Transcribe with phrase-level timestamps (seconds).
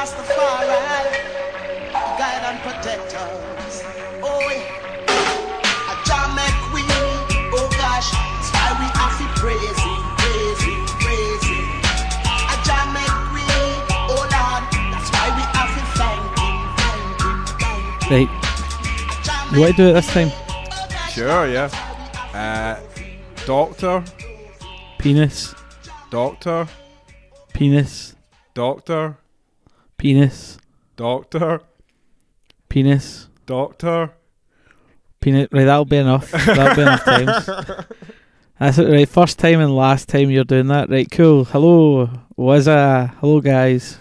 [0.00, 0.64] Rastafari,
[2.16, 3.84] guide and protect us.
[4.24, 5.12] Oh, yeah.
[5.92, 6.80] A Jah make we,
[7.52, 11.68] oh gosh, that's why we have to praise him, praise him, praise him.
[12.48, 13.44] A Jah make we,
[14.08, 18.24] oh Lord, that's why we have to thank him, thank him, thank him.
[18.24, 19.52] Right.
[19.52, 20.30] You want to do it this time?
[21.10, 21.68] Sure, yeah.
[22.32, 22.80] Uh,
[23.44, 24.02] doctor,
[24.98, 25.54] Penis.
[26.08, 26.66] doctor,
[27.52, 28.16] Penis.
[28.54, 29.18] doctor,
[30.00, 30.56] Penis.
[30.96, 31.60] doctor,
[32.70, 33.28] Penis.
[33.46, 34.12] doctor.
[35.20, 35.48] Penis.
[35.52, 36.30] Right, that'll be enough.
[36.30, 37.46] That'll be enough times.
[38.58, 39.08] That's it, right.
[39.08, 40.88] First time and last time you're doing that.
[40.88, 41.44] Right, cool.
[41.44, 42.08] Hello.
[42.36, 43.98] Was a hello guys.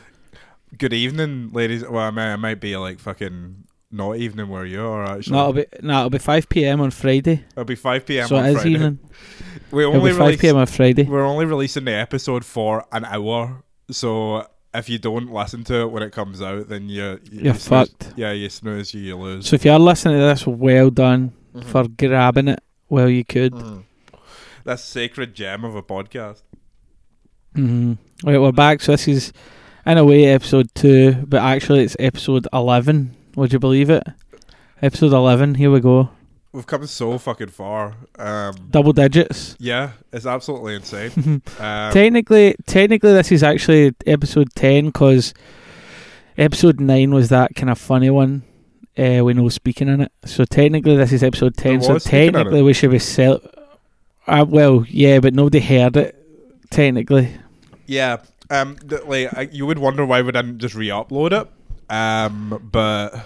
[0.77, 1.84] Good evening, ladies.
[1.84, 5.34] Well, I might, I might be like fucking not evening where you are actually.
[5.34, 7.43] No, it'll be no, it'll be five PM on Friday.
[7.52, 8.27] It'll be 5 p.m.
[8.27, 8.70] so on it is Friday.
[8.71, 8.99] evening.
[9.71, 11.04] We It'll only be five release, PM on Friday.
[11.04, 15.91] We're only releasing the episode for an hour, so if you don't listen to it
[15.91, 18.13] when it comes out, then you, you You're you snooze- fucked.
[18.15, 19.48] Yeah, you snooze, you, you lose.
[19.48, 21.63] So if you are listening to this, well done Mhm.
[21.65, 23.53] for grabbing it while you could.
[23.53, 23.84] Mhm.
[24.63, 26.41] That's sacred gem of a podcast.
[27.55, 27.93] Mm-hmm.
[28.27, 28.81] Right, we're back.
[28.81, 29.34] So this is,
[29.85, 33.15] in a way, episode two, but actually it's episode eleven.
[33.35, 34.04] Would you believe it?
[34.81, 35.55] Episode eleven.
[35.55, 36.09] Here we go.
[36.51, 37.95] We've come so fucking far.
[38.17, 39.55] Um, Double digits.
[39.59, 41.41] yeah, it's absolutely insane.
[41.59, 45.33] Um, technically, technically, this is actually episode ten because
[46.37, 48.43] episode nine was that kind of funny one.
[48.97, 50.11] Uh, with no speaking in it.
[50.25, 51.81] So technically, this is episode ten.
[51.81, 53.41] So was speaking in technically, we should be sell.
[54.27, 56.15] Uh, well, yeah, but nobody heard it.
[56.70, 57.35] Technically,
[57.87, 58.17] Yeah,
[58.49, 61.47] um, like I, you would wonder why we didn't just re-upload it.
[61.91, 63.25] Um, but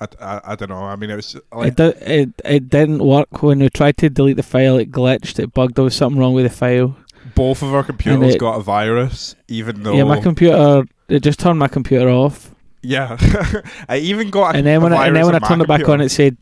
[0.00, 0.82] I, I, I don't know.
[0.84, 4.08] I mean, it was it, like do, it it didn't work when we tried to
[4.10, 4.78] delete the file.
[4.78, 5.38] It glitched.
[5.38, 5.74] It bugged.
[5.76, 6.96] There was something wrong with the file.
[7.34, 10.84] both of our computers it- got a virus, even though Yeah, my computer.
[11.08, 13.16] It just turned my computer off, yeah.
[13.88, 15.88] I even got a, and then when I, and then when I turned it back
[15.88, 16.36] on, it said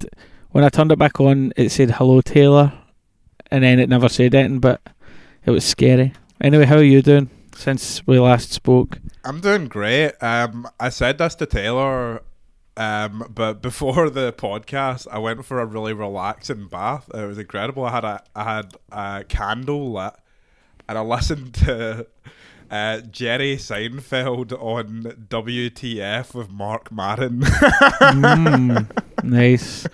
[0.51, 2.73] when I turned it back on, it said hello Taylor,
[3.51, 4.61] and then it never said anything.
[4.61, 4.81] But
[5.45, 6.13] it was scary.
[6.41, 8.99] Anyway, how are you doing since we last spoke?
[9.25, 10.13] I'm doing great.
[10.23, 12.23] Um, I said this to Taylor.
[12.79, 17.11] Um, but before the podcast, I went for a really relaxing bath.
[17.13, 17.85] It was incredible.
[17.85, 20.15] I had a I had a candle lit,
[20.89, 22.07] and I listened to
[22.71, 27.41] uh, Jerry Seinfeld on WTF with Marc Maron.
[27.41, 28.89] mm,
[29.25, 29.87] nice.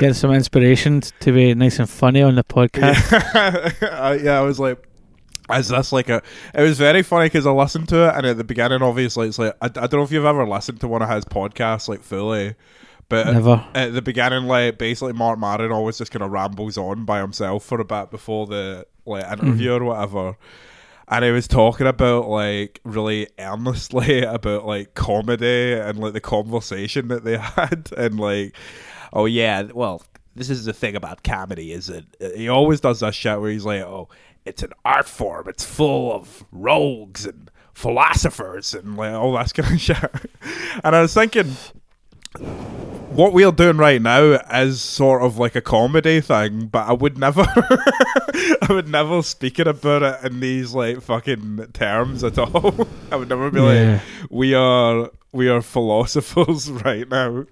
[0.00, 3.80] Get some inspiration to be nice and funny on the podcast.
[3.94, 4.84] Uh, yeah, I was like,
[5.52, 6.22] is this like a?
[6.54, 9.38] It was very funny because I listened to it, and at the beginning, obviously, it's
[9.38, 12.02] like I, I don't know if you've ever listened to one of his podcasts like
[12.02, 12.54] fully,
[13.08, 13.64] but Never.
[13.74, 17.64] at the beginning, like basically Marc Maron always just kind of rambles on by himself
[17.64, 20.36] for a bit before the like interview or whatever.
[21.06, 27.08] And he was talking about like really earnestly about like comedy and like the conversation
[27.08, 28.54] that they had and like
[29.12, 30.02] oh yeah, well
[30.34, 33.50] this is the thing about comedy is that uh, he always does that shit where
[33.50, 34.08] he's like oh
[34.46, 39.72] it's an art form, it's full of rogues and philosophers and like all that kind
[39.74, 39.98] of shit.
[40.84, 41.56] And I was thinking
[43.10, 44.22] what we're doing right now
[44.52, 49.58] is sort of like a comedy thing, but I would never, I would never speak
[49.60, 52.88] it about it in these like fucking terms at all.
[53.12, 53.92] I would never be Yeah.
[53.92, 57.46] like, we are, we are philosophers right now.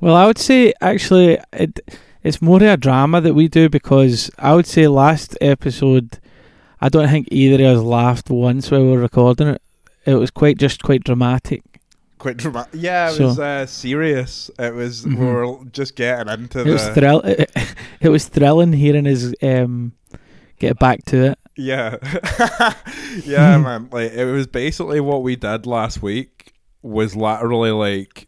[0.00, 1.80] Well, I would say actually it
[2.22, 6.18] it's more of a drama that we do because I would say last episode
[6.80, 9.62] I don't think either of us laughed once while we were recording it.
[10.06, 11.62] It was quite just quite dramatic.
[12.18, 12.72] Quite dramatic.
[12.74, 14.50] Yeah, it So- was uh, serious.
[14.58, 15.18] It was we Mhm.
[15.18, 17.20] were just getting into It was the thrill.
[17.20, 17.50] It,
[18.00, 19.92] it was thrilling hearing his um
[20.58, 21.38] get back to it.
[21.56, 21.96] yeah,
[23.24, 23.88] yeah, man.
[23.92, 28.26] Like it was basically what we did last week was literally like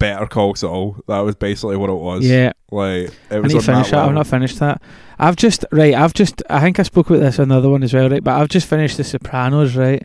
[0.00, 0.96] Better Call Saul.
[1.06, 2.26] That was basically what it was.
[2.26, 4.08] Yeah, like it I was need on to finish that that.
[4.08, 4.82] I've not finished that.
[5.20, 5.94] I've just right.
[5.94, 6.42] I've just.
[6.50, 8.24] I think I spoke about this on another one as well, right?
[8.24, 10.04] But I've just finished The Sopranos, right?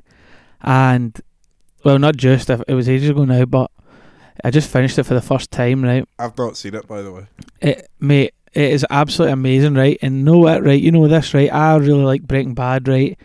[0.61, 1.19] And
[1.83, 2.51] well, not just.
[2.51, 3.71] It was ages ago now, but
[4.43, 6.07] I just finished it for the first time, right?
[6.19, 7.27] I've not seen it by the way.
[7.61, 9.97] It, mate, it is absolutely amazing, right?
[10.01, 10.81] And know it, right?
[10.81, 11.51] You know this, right?
[11.51, 13.17] I really like Breaking Bad, right?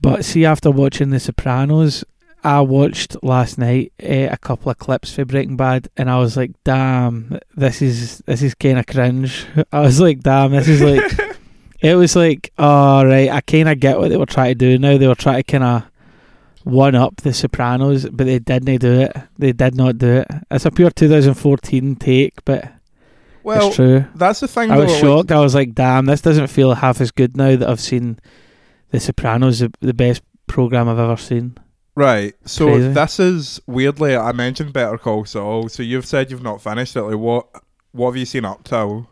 [0.00, 2.04] But see, after watching The Sopranos,
[2.44, 6.36] I watched last night uh, a couple of clips for Breaking Bad, and I was
[6.36, 10.82] like, "Damn, this is this is kind of cringe." I was like, "Damn, this is
[10.82, 11.38] like."
[11.80, 14.78] it was like, "Oh right, I kind of get what they were trying to do."
[14.78, 15.82] Now they were trying to kind of
[16.64, 19.16] one up The Sopranos, but they didn't do it.
[19.38, 20.28] They did not do it.
[20.50, 22.72] It's a pure 2014 take, but
[23.42, 24.04] Well, it's true.
[24.14, 24.70] that's the thing.
[24.70, 25.32] I was like- shocked.
[25.32, 28.18] I was like, "Damn, this doesn't feel half as good now that I've seen
[28.90, 31.56] The Sopranos, the, the best program I've ever seen."
[31.96, 32.34] Right.
[32.44, 32.92] So Crazy.
[32.92, 34.16] this is weirdly.
[34.16, 35.68] I mentioned Better Call Saul.
[35.68, 37.02] So you've said you've not finished it.
[37.02, 37.46] Like what?
[37.92, 39.06] What have you seen up to?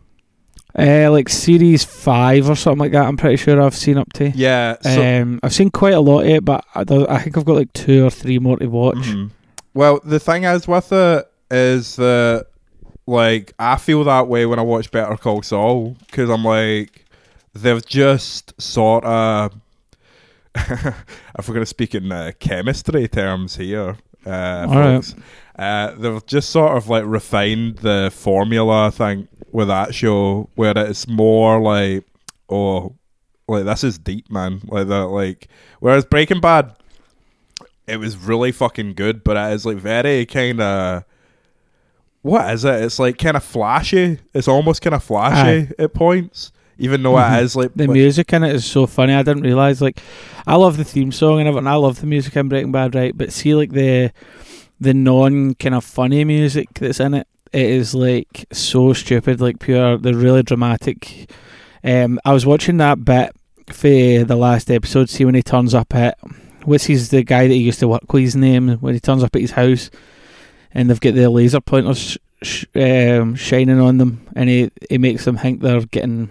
[0.76, 3.06] Uh, like series five or something like that.
[3.06, 4.30] I'm pretty sure I've seen up to.
[4.30, 4.76] Yeah.
[4.80, 7.56] So, um, I've seen quite a lot of it, but I, I think I've got
[7.56, 8.96] like two or three more to watch.
[8.96, 9.30] mhm.
[9.74, 12.46] Well, the thing is with it is that
[13.06, 17.04] like I feel that way when I watch Better Call Saul because I'm like
[17.54, 19.54] they've just sort of.
[20.54, 23.96] If we're going to speak in uh, chemistry terms here,
[24.26, 24.94] uh, All right.
[24.96, 25.14] folks,
[25.58, 28.86] uh, they've just sort of like refined the formula.
[28.88, 32.04] I think with that show where it's more like,
[32.48, 32.94] oh,
[33.48, 34.60] like this is deep, man.
[34.64, 35.48] Like that, like
[35.80, 36.74] whereas Breaking Bad,
[37.86, 41.04] it was really fucking good, but it is like very kind of.
[42.22, 42.84] What is it?
[42.84, 44.20] It's like kind of flashy.
[44.32, 48.32] It's almost kind of flashy at points, even though it is like The like- music
[48.32, 49.14] in it is so funny.
[49.14, 50.00] I didn't realize like
[50.46, 51.66] I love the theme song and everything.
[51.68, 53.16] I love the music in Breaking Bad, right?
[53.16, 54.10] But see, like the
[54.80, 59.60] the non kind of funny music that's in it, it is like so stupid, like
[59.60, 59.98] pure.
[59.98, 61.30] They're really dramatic.
[61.84, 63.32] Um, I was watching that bit
[63.68, 63.86] for
[64.24, 65.08] the last episode.
[65.10, 66.18] See when he turns up at
[66.64, 68.22] what's his the guy that he used to work with.
[68.24, 69.90] His name when he turns up at his house,
[70.72, 74.98] and they've got the laser pointers sh- sh- um, shining on them, and he he
[74.98, 76.28] makes them think they're getting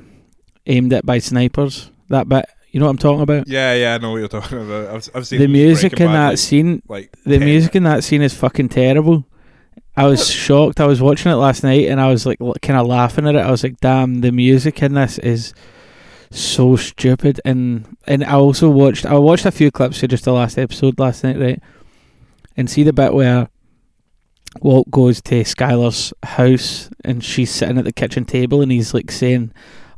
[0.65, 1.91] aimed at by snipers.
[2.09, 3.47] That bit, you know what I'm talking about?
[3.47, 4.87] Yeah, yeah, I know what you're talking about.
[4.95, 8.03] I've, I've seen The music in that like- scene, like the 10 music in that
[8.03, 9.25] scene is fucking terrible.
[9.95, 10.79] I was shocked.
[10.79, 13.39] I was watching it last night and I was like kind of laughing at it.
[13.39, 15.53] I was like, "Damn, the music in this is
[16.31, 20.31] so stupid." And and I also watched I watched a few clips of just the
[20.31, 21.61] last episode last night, right?
[22.55, 23.49] And see the bit where
[24.61, 29.11] Walt goes to Skyler's house and she's sitting at the kitchen table and he's like
[29.11, 29.51] saying,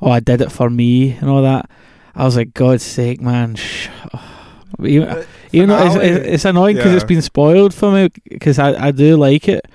[0.04, 1.70] "Oh, I did it for me" and all that.
[2.16, 3.88] I was like, "God's sake, man!" Sh-
[4.84, 7.08] even, The even though it's, it's, it's annoying because it's yeah.
[7.08, 9.66] been spoiled for me because I, I do like it,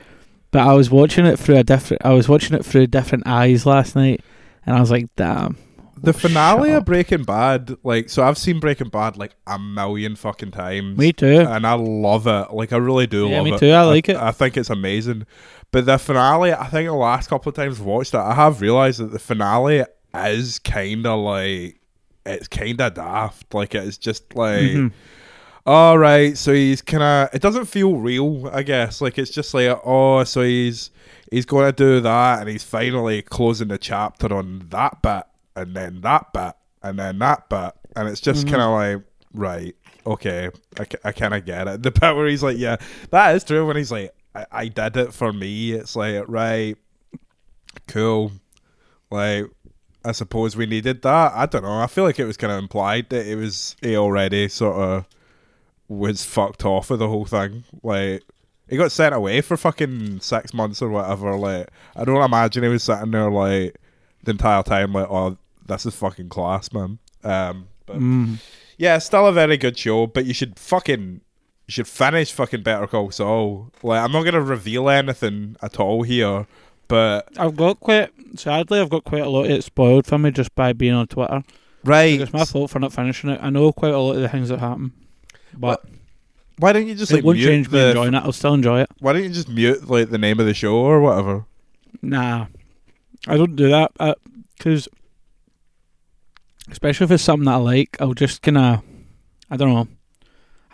[0.51, 3.65] but I was watching it through a different I was watching it through different eyes
[3.67, 4.21] last night,
[4.67, 5.57] and I was like, "Damn."
[6.01, 10.15] The Shut finale of Breaking Bad, like, so I've seen Breaking Bad like a million
[10.15, 10.97] fucking times.
[10.97, 11.41] Me too.
[11.41, 12.53] And I love it.
[12.53, 13.55] Like, I really do Yeah, love me it.
[13.55, 14.17] Me too, I like it.
[14.17, 15.27] I think it's amazing.
[15.73, 18.61] But the finale, I think the last couple of times I've watched it, I have
[18.61, 21.78] realised that the finale is kind of like,
[22.26, 23.52] it's kind of daft.
[23.55, 24.93] Like, it's just like, Mhm.
[25.66, 29.00] all right, so he's kind of, it doesn't feel real, I guess.
[29.00, 30.90] Like, it's just like, oh, so he's,
[31.31, 35.25] he's going to do that and he's finally closing the chapter on that bit
[35.56, 38.50] and then that bit and then that bit and it's just Mhm.
[38.50, 39.75] kind of like right
[40.06, 42.76] okay i, I kind of get it the bit where he's like yeah
[43.10, 46.76] that is true when he's like I, I did it for me it's like right
[47.88, 48.32] cool
[49.10, 49.46] like
[50.05, 52.59] i suppose we needed that i don't know i feel like it was kind of
[52.59, 55.05] implied that it was he already sort of
[55.89, 58.23] was fucked off with the whole thing like
[58.69, 61.35] he got sent away for fucking six months or whatever.
[61.37, 63.75] Like, I don't imagine he was sitting there like
[64.25, 66.99] the entire time, like, oh, this is fucking class, man.
[67.25, 68.37] Um, but Mm.
[68.77, 70.06] yeah, still a very good show.
[70.06, 71.23] But you should fucking,
[71.67, 73.73] you should finish fucking Better Call Saul.
[73.83, 76.47] Like, I'm not gonna reveal anything at all here,
[76.88, 80.31] but I've got quite sadly I've got quite a lot of it spoiled for me
[80.31, 81.43] just by being on Twitter.
[81.84, 83.41] right, It's my fault for not finishing it.
[83.43, 84.93] I know quite a lot of the things that happen,
[85.55, 85.84] but
[86.58, 88.22] why don't you just it like won't mute change me enjoying it.
[88.24, 88.91] I'll still enjoy it.
[88.98, 91.44] Why don't you just mute like the name of the show or whatever?
[92.03, 92.46] Nah,
[93.27, 94.15] I don't do that uh,
[94.56, 94.89] because,
[96.70, 98.82] especially if it's something that I like, I'll just kind of,
[99.51, 99.89] I don't know,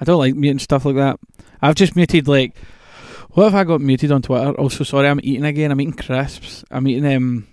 [0.00, 1.18] I don't like muting stuff like that.
[1.62, 2.56] I've just muted like,
[3.34, 4.52] what have I got muted on Twitter?
[4.52, 5.70] Also, sorry, I'm eating again.
[5.70, 6.64] I'm eating crisps.
[6.70, 7.46] I'm eating um,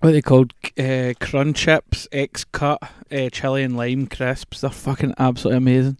[0.00, 0.52] what are they called?
[0.78, 4.60] Uh, Crunchips, X cut, uh, chili and lime crisps.
[4.60, 5.98] They're fucking absolutely amazing.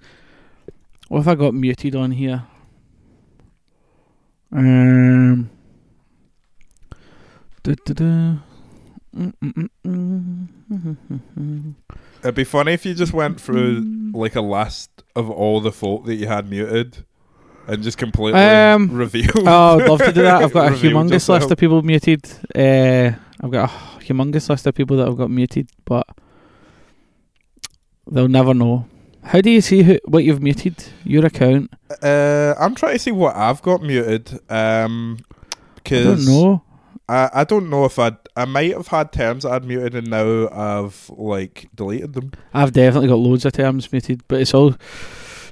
[1.09, 2.45] What have I got muted on here?
[4.53, 5.51] Um.
[12.23, 16.07] It'd be funny if you just went through like a list of all the folk
[16.07, 17.05] that you had muted
[17.69, 19.31] and just completely Um, revealed.
[19.47, 20.43] Oh, I'd love to do that.
[20.43, 21.43] I've got a humongous yourself.
[21.43, 22.25] list of people muted.
[22.55, 23.73] Uh, I've got a
[24.05, 26.07] humongous list of people that I've got muted, but
[28.11, 28.87] they'll never know.
[29.23, 30.83] How do you see who, what you've muted?
[31.05, 31.73] Your account?
[32.03, 34.33] Uh, I'm trying to see what I've got muted.
[34.51, 35.19] Um,
[35.87, 36.63] I don't cause know.
[37.09, 40.49] I, I don't know if I'd I might have had terms I'd muted and now
[40.51, 42.33] I've like deleted them.
[42.55, 44.75] I've definitely got loads of terms muted, but it's all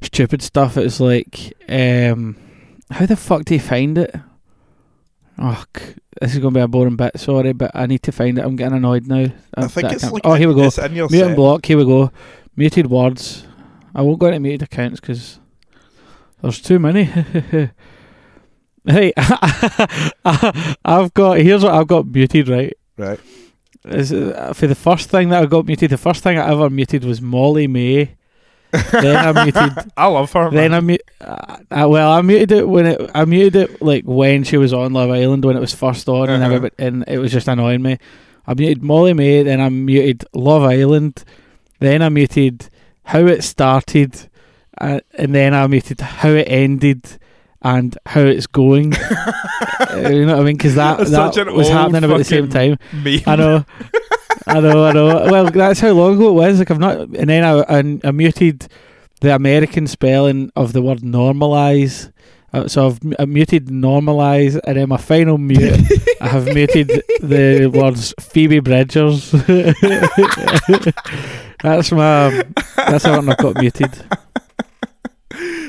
[0.02, 0.76] stupid stuff.
[0.76, 2.36] It's like, um,
[2.90, 4.14] how the fuck do you find it?
[5.38, 5.64] Oh,
[6.20, 7.18] this is gonna be a boring bit.
[7.20, 8.44] Sorry, but I need to find it.
[8.44, 9.26] I'm getting annoyed now.
[9.54, 10.64] I think I it's like oh, here we go.
[10.64, 11.66] It's in your Mute and block.
[11.66, 12.10] Here we go.
[12.56, 13.46] Muted words.
[13.94, 15.38] I won't go into muted accounts because
[16.40, 17.04] There's too many.
[18.86, 19.12] hey,
[20.84, 22.74] I've got here's what I've got muted right.
[22.96, 23.20] Right.
[23.84, 25.90] Is uh, for the first thing that I got muted.
[25.90, 28.16] The first thing I ever muted was Molly-Mae.
[28.92, 29.92] Then I muted.
[29.96, 30.50] I love her.
[30.50, 30.86] Then I man.
[30.86, 31.02] mute.
[31.20, 33.10] Uh, uh, well, I muted it when it.
[33.14, 36.28] I muted it like when she was on Love Island when it was first on,
[36.30, 36.54] and Uh-huh.
[36.54, 37.98] everybody, and it was just annoying me.
[38.46, 39.42] I muted Molly-Mae.
[39.42, 41.24] Then I muted Love Island.
[41.80, 42.68] Then I muted
[43.04, 44.28] how it started,
[44.78, 47.18] uh, and then I muted how it ended.
[47.66, 48.94] And how it's going,
[49.96, 50.56] Uh, you know what I mean?
[50.56, 52.78] Because that That's that was happening about the same time.
[52.92, 53.20] Meme.
[53.26, 53.64] I know,
[54.46, 55.06] I know, I know.
[55.30, 56.58] Well, that's how long ago it was.
[56.58, 58.68] Like I've not, and then I, I, I muted
[59.20, 62.12] the American spelling of the word normalize.
[62.52, 65.80] Uh, so I've I muted normalize, and then my final mute,
[66.20, 66.88] I have muted
[67.20, 69.30] the words Phoebe Bridgers.
[71.62, 72.44] that's my.
[72.76, 74.04] That's how I've got muted.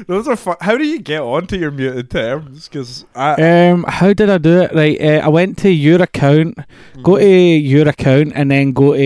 [0.07, 0.55] Those are fun.
[0.61, 2.67] How do you get onto your muted terms?
[2.69, 4.73] Because Um, how did I do it?
[4.73, 6.57] Right, uh, I went to your account,
[7.03, 9.01] go to your account, and then go to.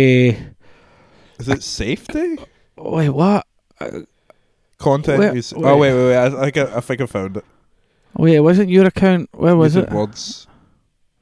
[1.40, 2.38] is it safety
[2.78, 3.46] Wait, what?
[4.78, 5.20] content?
[5.20, 6.16] Where- use- where- Oh wait, wait, wait.
[6.18, 7.46] I, I, think I, I think I found it.
[8.16, 9.30] Wait, it wasn't your account.
[9.34, 9.90] Where was it?
[9.92, 10.48] Words.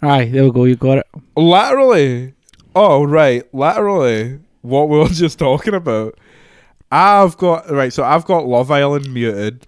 [0.02, 0.64] Aye, there we go.
[0.66, 1.08] You got it.
[1.36, 2.34] Laterally.
[2.76, 4.40] Oh right, laterally.
[4.62, 6.18] What we were just talking about.
[6.92, 7.94] I've got right.
[7.94, 9.68] So I've got Love Island muted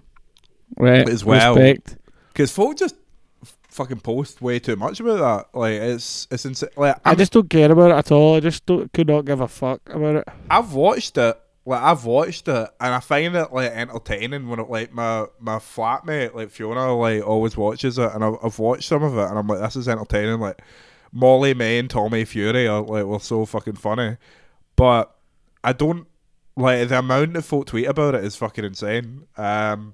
[0.78, 1.08] Right.
[1.08, 1.56] As well.
[1.56, 1.98] Respect.
[2.34, 2.96] because folk just
[3.70, 5.18] fucking post way too much about
[5.54, 5.58] that.
[5.58, 6.70] Like it's it's insane.
[6.76, 8.36] Like I I'm, just don't care about it at all.
[8.36, 10.28] I just don't, could not give a fuck about it.
[10.50, 11.38] I've watched it.
[11.66, 15.58] Like I've watched it, and I find it like entertaining when it like my my
[15.58, 19.38] flatmate like Fiona like always watches it, and I've, I've watched some of it, and
[19.38, 20.40] I'm like, this is entertaining.
[20.40, 20.62] Like
[21.12, 24.18] Molly-Mae and Tommy Fury are like were so fucking funny,
[24.76, 25.16] but
[25.64, 26.08] I don't
[26.58, 29.28] like the amount of folk tweet about it is fucking insane.
[29.38, 29.94] Um,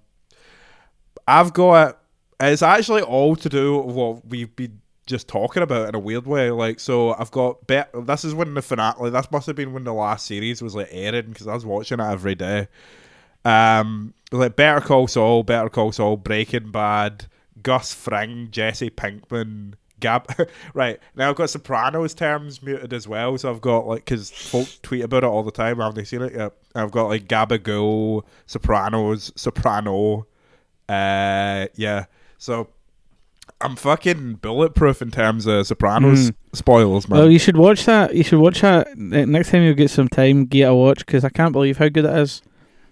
[1.28, 2.00] I've got.
[2.40, 6.28] It's actually all to do with what we've been just talking about in a weird
[6.28, 6.52] way.
[6.52, 7.90] Like, so I've got bet.
[8.06, 9.10] This is when the finale.
[9.10, 12.00] This must have been when the last series was like airing because I was watching
[12.00, 12.68] it every day.
[13.44, 17.26] Um, like Better Call Saul, Better Call Saul, Breaking Bad,
[17.64, 19.74] Gus Fring, Jesse Pinkman.
[20.00, 20.32] Gab,
[20.76, 24.68] right now I've got Sopranos terms muted as well, so I've got like because folk
[24.84, 25.78] tweet about it all the time.
[25.78, 26.54] Haven't they seen it yet?
[26.76, 30.28] I've got like Gabagool, Sopranos, Soprano,
[30.90, 32.06] uh, yeah.
[32.38, 32.68] So
[33.62, 36.36] I'm fucking bulletproof in terms of Sopranos Mm.
[36.54, 37.20] spoilers, man.
[37.20, 38.16] Well, you should watch that.
[38.16, 40.46] You should watch that next time you get some time.
[40.46, 42.42] Get a watch because I can't believe how good it is.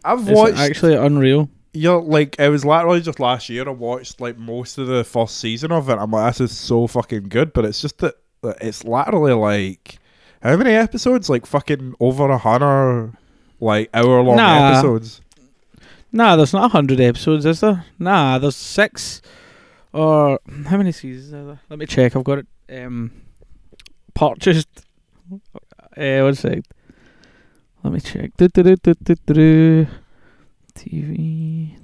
[0.04, 0.58] I've It's watched.
[0.58, 1.50] actually unreal.
[1.74, 3.68] you know, like it was literally just last year.
[3.68, 5.98] I watched like most of the first season of it.
[6.00, 7.54] I'm like, this is so fucking good.
[7.54, 10.00] But it's just that that it's literally like
[10.42, 11.30] how many episodes?
[11.30, 13.14] Like fucking over a hundred,
[13.60, 14.70] like hour long Nah.
[14.74, 15.22] episodes.
[16.16, 17.84] Nah, there's not a hundred episodes, is there?
[18.00, 19.22] Nah, there's six.
[19.92, 21.60] Or how many seasons are there?
[21.70, 22.16] Let me check.
[22.16, 22.48] I've got it
[22.86, 23.12] um,
[24.14, 24.86] purchased.
[25.30, 26.64] Uh, one sec.
[27.84, 28.32] Let me check.
[30.78, 31.76] TV.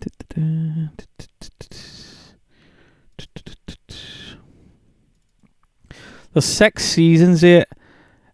[6.32, 7.68] There's six seasons yet,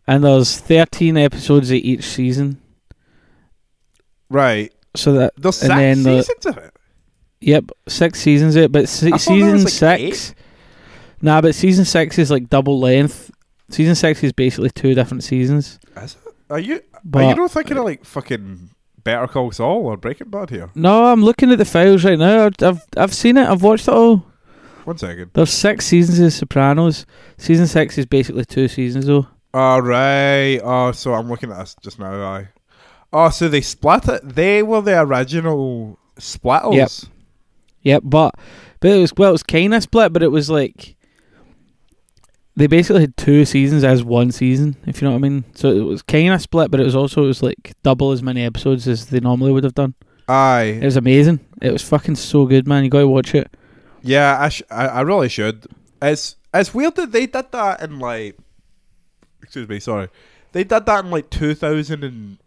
[0.05, 2.61] and there's thirteen episodes of each season.
[4.29, 4.71] Right.
[4.97, 6.73] So that And six then the- seasons of it.
[7.39, 10.35] Yep, six seasons it, but se- I thought there season like, six.
[11.21, 13.29] Nah, but season six is like double length.
[13.69, 15.77] Season six is basically two different seasons.
[15.97, 16.33] Is it?
[16.49, 16.81] Are you?
[17.03, 18.71] But are you not thinking of like fucking
[19.03, 20.69] Better Call Saul or Breaking Bad here?
[20.73, 22.45] no, I'm looking at the files right now.
[22.45, 23.47] I've, I've I've seen it.
[23.47, 24.25] I've watched it all.
[24.85, 25.31] One second.
[25.33, 27.05] There's six seasons of Sopranos.
[27.37, 29.27] Season six is basically two seasons though.
[29.53, 30.59] All right.
[30.63, 32.13] Oh, so I'm looking at this just now.
[32.23, 32.47] I.
[33.19, 34.21] Oh, so they split it.
[34.23, 36.75] They were the original splitters.
[37.03, 37.13] Yep.
[37.81, 38.35] Yep, but
[38.79, 40.95] but it was well, it was kind of split, but it was like
[42.55, 45.45] they basically had two seasons as one season, if you know what I mean.
[45.55, 48.21] So it was kind of split, but it was also it was like double as
[48.21, 49.95] many episodes as they normally would have done.
[50.27, 50.77] Aye.
[50.79, 51.39] It was amazing.
[51.59, 52.83] It was fucking so good, man.
[52.83, 53.49] You got to watch it.
[54.03, 55.65] Yeah, I, sh- I I really should.
[56.03, 58.37] It's it's weird that they did that in like.
[59.41, 59.79] Excuse me.
[59.79, 60.09] Sorry.
[60.51, 62.37] They did that in like two thousand and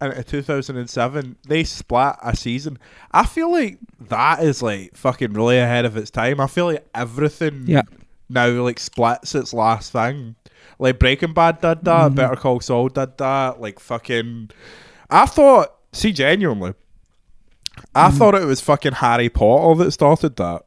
[0.00, 1.36] uh, 2007.
[1.46, 2.78] They split a season.
[3.12, 6.40] I feel like that is like fucking really ahead of its time.
[6.40, 7.82] I feel like everything Yeah.
[8.28, 10.36] now like splits its last thing.
[10.78, 12.12] Like Breaking Bad did that.
[12.12, 12.14] Mhm.
[12.14, 13.60] Better Call Saul did that.
[13.60, 14.50] Like fucking.
[15.10, 15.68] I thought.
[15.92, 16.74] See, genuinely.
[17.94, 18.18] I Mhm.
[18.18, 20.62] thought it was fucking Harry Potter that started that.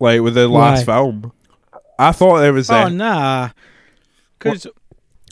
[0.00, 0.94] Like with the last Why?
[0.94, 1.32] film.
[1.98, 2.70] I thought it was.
[2.70, 3.48] Oh Uh, nah,
[4.38, 4.66] because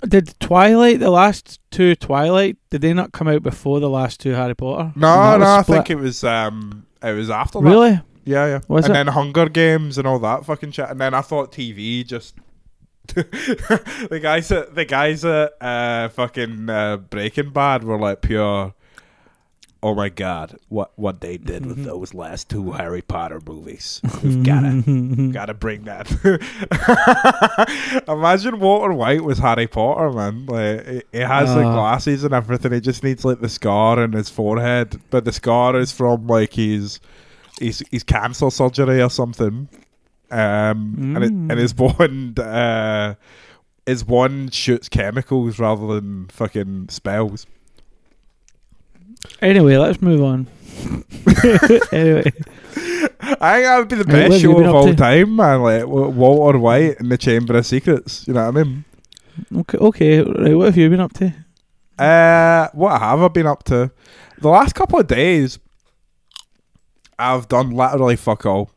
[0.09, 4.33] Did Twilight, the last two Twilight, did they not come out before the last two
[4.33, 4.93] Harry Potter?
[4.97, 7.69] No, no, I think it was um, it was after that.
[7.69, 8.01] Really?
[8.25, 8.61] Yeah, yeah.
[8.69, 8.95] Was and it?
[8.95, 10.89] then Hunger Games and all that fucking shit.
[10.89, 12.35] And then I thought TV just
[13.15, 18.75] the guys at the guys at uh, fucking uh, Breaking Bad were like pure.
[19.85, 20.57] Oh my god!
[20.69, 24.01] What what they did with those last two Harry Potter movies?
[24.23, 24.81] We've gotta
[25.33, 26.09] gotta bring that.
[28.09, 30.47] Imagine Walter White was Harry Potter, man.
[30.47, 31.73] Like he- he has the Ah.
[31.75, 32.73] glasses and everything.
[32.73, 36.53] He just needs like the scar on his forehead, but the scar is from like
[36.55, 37.01] his
[37.61, 39.69] his his cancer surgery or something.
[40.31, 43.15] Um, and it, and his one uh,
[43.85, 47.47] his one shoots chemicals rather than fucking spells.
[49.41, 50.47] Anyway, let's move on.
[51.93, 52.25] anyway,
[53.41, 54.95] I think that would be the Right, what have best show of all to?
[54.95, 55.63] time, man.
[55.63, 58.27] Like Walter White in the Chamber of Secrets.
[58.27, 58.85] You know what I mean?
[59.57, 60.21] okay, okay.
[60.23, 61.35] Right, what have you been up to?
[61.99, 63.91] Uh, what have I been up to?
[64.39, 65.59] The last couple of days,
[67.19, 68.71] I've done literally fuck all.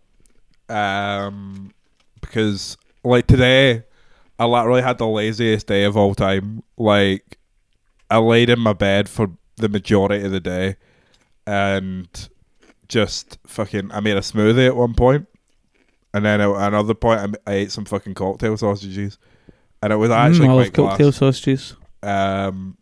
[0.69, 1.71] Um,
[2.21, 3.83] because like today,
[4.37, 6.63] I literally had the laziest day of all time.
[6.77, 7.37] Like,
[8.09, 10.75] I laid in my bed for the majority of the day,
[11.47, 12.29] and
[12.87, 13.91] just fucking.
[13.91, 15.27] I made a smoothie at one point,
[16.13, 19.17] and then at another point, I, ate some fucking cocktail sausages,
[19.81, 20.89] and it was actually Mm, I love quite class.
[20.91, 21.75] cocktail sausages.
[22.03, 22.77] um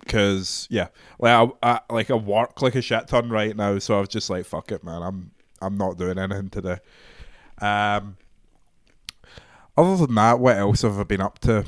[0.00, 0.88] because yeah.
[1.20, 4.08] Like I, I like i work like a shit ton right now so i was
[4.08, 5.02] just like fuck it man.
[5.02, 5.30] I'm
[5.62, 6.78] i'm not doing anything today.
[7.60, 8.16] Um
[9.76, 11.64] other than that what else have i been up to?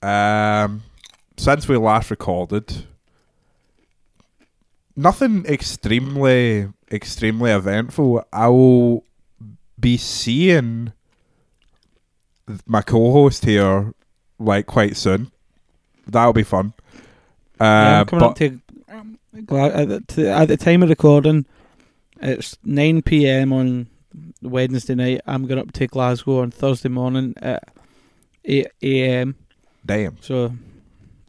[0.00, 0.84] Um
[1.36, 2.86] since we last recorded
[4.96, 9.04] nothing extremely extremely eventful i will
[9.78, 10.92] be seeing
[12.64, 13.92] my co-host here
[14.38, 15.30] like quite soon
[16.06, 16.72] that'll be fun
[17.60, 21.46] uh, I'm coming but up to, um, at, the, to at the time of recording.
[22.20, 23.52] It's nine p.m.
[23.52, 23.88] on
[24.42, 25.22] Wednesday night.
[25.26, 27.66] I'm going up to Glasgow on Thursday morning at
[28.44, 29.36] eight a.m.
[29.84, 30.52] damn So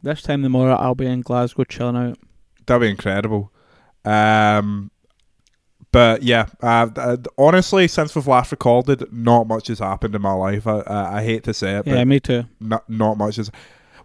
[0.02, 2.18] this time tomorrow, I'll be in Glasgow chilling out.
[2.66, 3.50] that'd be incredible
[4.08, 4.90] um
[5.92, 10.32] but yeah uh, uh, honestly since we've last recorded not much has happened in my
[10.32, 12.44] life i, I, I hate to say it Yeah, but me too.
[12.60, 13.50] not, not much is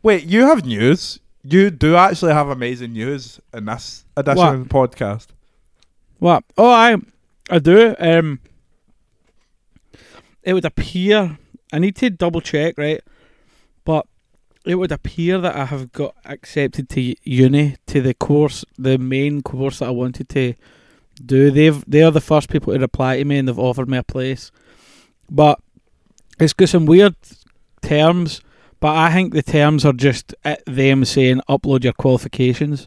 [0.01, 4.53] wait you have news you do actually have amazing news in this edition What?
[4.55, 5.27] of the podcast
[6.19, 6.43] What?
[6.57, 6.95] Oh, I,
[7.49, 7.93] I do.
[7.99, 8.39] Um,
[10.41, 11.37] it would appear.
[11.73, 13.01] I need to double check, right?
[14.65, 19.41] It would appear that I have got accepted to uni to the course, the main
[19.41, 20.53] course that I wanted to
[21.23, 21.51] do.
[21.51, 24.03] They've they are the first people to reply to me, and they've offered me a
[24.03, 24.51] place.
[25.29, 25.59] But
[26.39, 27.15] it's got some weird
[27.81, 28.41] terms.
[28.79, 30.33] But I think the terms are just
[30.65, 32.85] them saying upload your qualifications.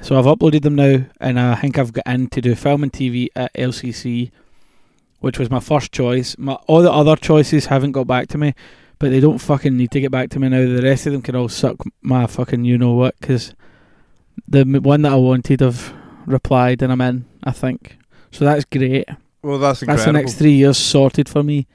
[0.00, 2.92] So I've uploaded them now, and I think I've got in to do film and
[2.92, 4.30] TV at LCC,
[5.20, 6.36] which was my first choice.
[6.38, 8.54] My all the other choices haven't got back to me,
[8.98, 10.60] but they don't fucking need to get back to me now.
[10.66, 13.54] The rest of them can all suck my fucking you know what, because
[14.48, 15.92] the m- one that I wanted have
[16.26, 17.24] replied, and I'm in.
[17.44, 17.98] I think
[18.30, 18.44] so.
[18.44, 19.08] That's great.
[19.42, 21.66] well that's That's the next three years sorted for me.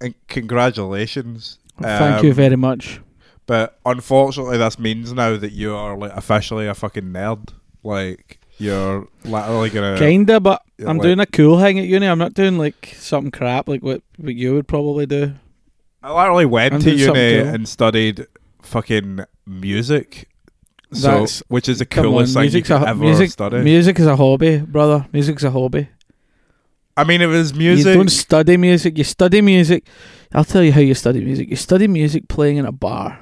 [0.00, 3.00] and congratulations Thank you Um, very much.
[3.46, 7.50] But unfortunately, this means now that you are like officially a fucking nerd.
[7.84, 9.98] Like you're literally gonna.
[9.98, 12.06] Kinda, but I'm like- doing a cool thing at uni.
[12.06, 15.34] I'm not doing like something crap like what, what you would probably do.
[16.02, 17.54] I literally went I'm to uni cool.
[17.54, 18.26] and studied
[18.62, 20.28] fucking music.
[20.92, 23.58] So, That's- which is the coolest on, thing you could a, ever music, study.
[23.58, 25.06] music is a hobby, brother.
[25.12, 25.88] Music's a hobby.
[26.96, 27.86] I mean, it was music.
[27.86, 28.96] You don't study music.
[28.96, 29.86] You study music.
[30.32, 31.50] I'll tell you how you study music.
[31.50, 33.18] You study music playing in a bar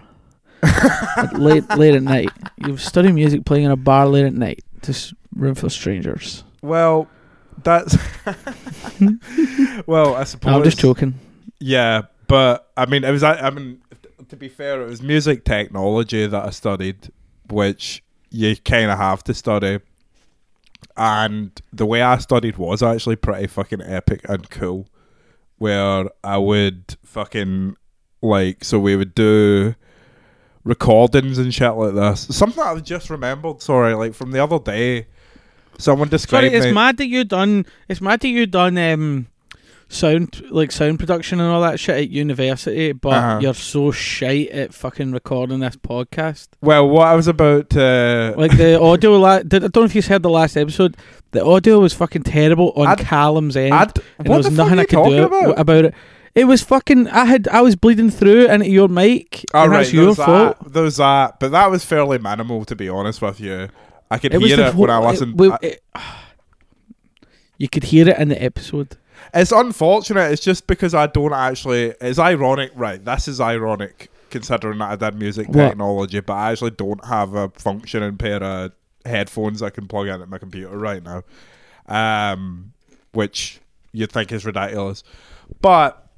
[1.33, 2.31] late late at night.
[2.59, 4.63] You study music playing in a bar late at night.
[4.83, 6.45] Just room full of strangers.
[6.63, 7.09] well,
[7.63, 7.97] that's.
[9.87, 10.55] well, I suppose.
[10.55, 11.15] I'm just joking.
[11.59, 12.03] Yeah,
[12.35, 13.23] but I mean, it was.
[13.23, 13.81] I I mean,
[14.29, 17.13] to be fair, it was music technology that I studied,
[17.49, 19.79] which you kind of have to study.
[20.97, 24.89] And the way I studied was actually pretty fucking epic and cool.
[25.59, 27.77] Where I would fucking
[28.21, 29.77] like, so we would do
[30.65, 32.27] recordings and shit like this.
[32.37, 33.63] Something I've just remembered.
[33.63, 35.07] Sorry, like from the other day,
[35.79, 36.73] someone described Sorry, it's me.
[36.73, 37.65] mad that you done.
[37.87, 39.29] It's mad that you done um,
[39.89, 43.39] sound like sound production and all that shit at university, but Uh-huh.
[43.43, 46.49] you're so shite at fucking recording this podcast.
[46.61, 50.03] well, what I was about to Like the audio, la- I don't know if you
[50.03, 50.97] heard the last episode.
[51.33, 53.75] The audio was fucking terrible on I'd- Callum's end.
[53.75, 55.59] I'd, and what there the was fuck nothing I could do about?
[55.59, 55.95] about it.
[56.35, 57.07] It was fucking.
[57.09, 57.47] I had.
[57.47, 59.45] I was bleeding through into your mic.
[59.55, 60.59] All right, your fault.
[60.59, 63.69] That, there was that, but that was fairly minimal, to be honest with you.
[64.11, 65.39] I could It hear the it when I whole- listened.
[65.39, 65.81] we- it-
[67.59, 68.97] you could hear it in the episode.
[69.33, 70.33] It's unfortunate.
[70.33, 71.95] It's just because I don't actually.
[72.01, 73.03] It's ironic, right?
[73.05, 75.69] This is ironic considering that I did music What?
[75.69, 78.73] technology, but I actually don't have a functioning pair of
[79.05, 81.23] headphones I can plug into my computer right now.
[81.87, 82.73] Um,
[83.13, 83.61] which
[83.93, 85.05] you'd think is ridiculous,
[85.61, 86.09] but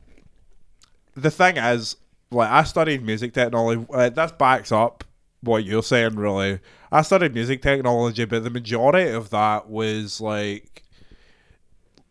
[1.15, 1.97] the thing is,
[2.31, 3.85] like, I studied music technology.
[3.93, 5.05] Uh, this backs up
[5.43, 6.61] what you're saying, really.
[6.93, 10.85] I studied music technology, but the majority of that was like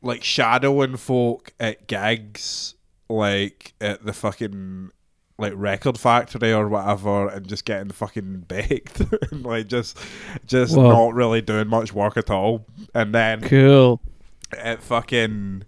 [0.06, 2.76] like shadowing folk at gigs,
[3.10, 4.91] like at the fucking
[5.38, 9.98] like record factory or whatever, and just getting fucking baked, and like just
[10.46, 10.89] just Whoa.
[10.89, 14.00] not really doing much work at all, and then Cool.
[14.58, 15.63] at fucking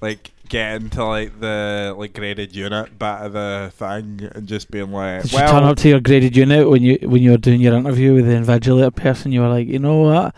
[0.00, 4.90] like getting to like the like graded unit bit of the thing and just being
[4.92, 7.60] like, Did you turn up to your graded unit when you when you were doing
[7.60, 9.32] your interview with the invigilator person?
[9.32, 10.34] You were like, you know what?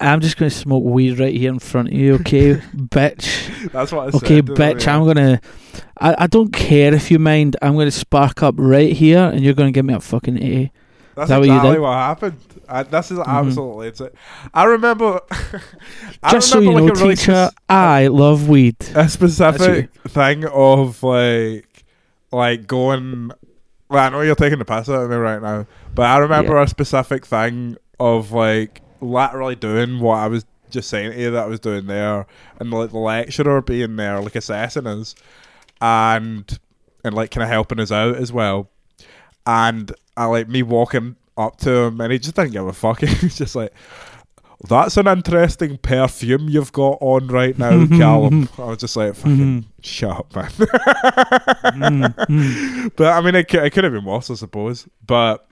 [0.00, 3.70] I'm just going to smoke weed right here in front of you, okay, bitch.
[3.72, 4.22] that's what I said.
[4.24, 4.86] Okay, bitch.
[4.86, 4.94] I?
[4.96, 5.40] I'm gonna.
[5.98, 7.56] I, I don't care if you mind.
[7.62, 10.72] I'm gonna spark up right here, and you're gonna give me a fucking A.
[11.16, 11.80] That's that what you exactly did?
[11.80, 12.36] what happened.
[12.68, 13.26] I, this is Mhm.
[13.26, 14.02] absolutely it's.
[14.52, 15.20] I remember.
[16.22, 18.76] I Just so you remember, know, like, a really teacher, spec- I love weed.
[18.96, 21.84] a specific thing of like,
[22.32, 23.30] like going.
[23.88, 26.58] Well, I know you're taking the piss out of me right now, but I remember
[26.60, 31.44] a specific thing of like literally doing what I was just saying to you that
[31.44, 32.26] I was doing there,
[32.58, 35.14] and like the lecturer being there, like assessing us,
[35.80, 36.58] and
[37.04, 38.68] and like kind of helping us out as well,
[39.46, 43.00] and I like me walking up to him, and he just didn't give a fuck.
[43.02, 43.72] He's just like.
[44.66, 48.48] That's an interesting perfume you've got on right now, Callum.
[48.56, 50.48] I was just like, fucking shut up, man.
[51.74, 54.88] Mm, But I mean, it, it could have been worse, I suppose.
[55.06, 55.46] But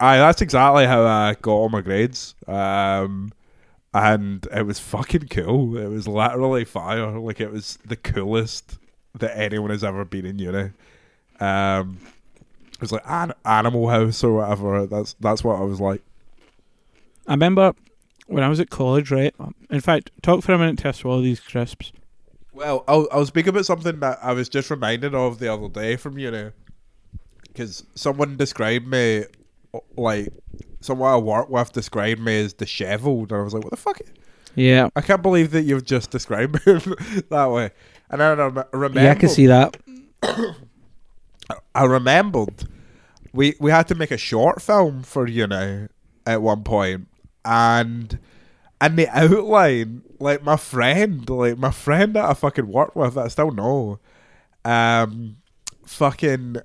[0.00, 2.34] I that's exactly how I got all my grades.
[2.46, 3.32] Um,
[3.92, 5.76] and it was fucking cool.
[5.76, 7.18] It was literally fire.
[7.18, 8.78] Like it was the coolest
[9.18, 10.70] that anyone has ever been in uni.
[11.40, 11.98] Um,
[12.72, 14.86] it was like an Animal House or whatever.
[14.86, 16.02] That's that's what I was like.
[17.26, 17.74] I remember
[18.26, 19.34] when I was at college, right?
[19.70, 21.92] In fact, talk for a minute to swallow these crisps.
[22.52, 25.96] Well, I'll, I'll speak about something that I was just reminded of the other day
[25.96, 26.50] from uni.
[27.46, 29.24] Because someone described me,
[29.96, 30.32] like,
[30.80, 33.32] someone I work with described me as dishevelled.
[33.32, 34.00] And I was like, what the fuck?
[34.54, 36.80] Yeah, I can't believe that you've just described me
[37.30, 37.70] that way.
[38.10, 39.02] And I rem- remembered.
[39.02, 39.76] yeah, I can see that.
[41.74, 42.64] I remembered
[43.32, 45.88] we we had to make a short film for you know
[46.26, 47.08] at one point,
[47.44, 48.18] and
[48.80, 53.26] and the outline, like my friend, like my friend that I fucking work with, that
[53.26, 54.00] I still know,
[54.64, 55.36] um,
[55.86, 56.56] fucking.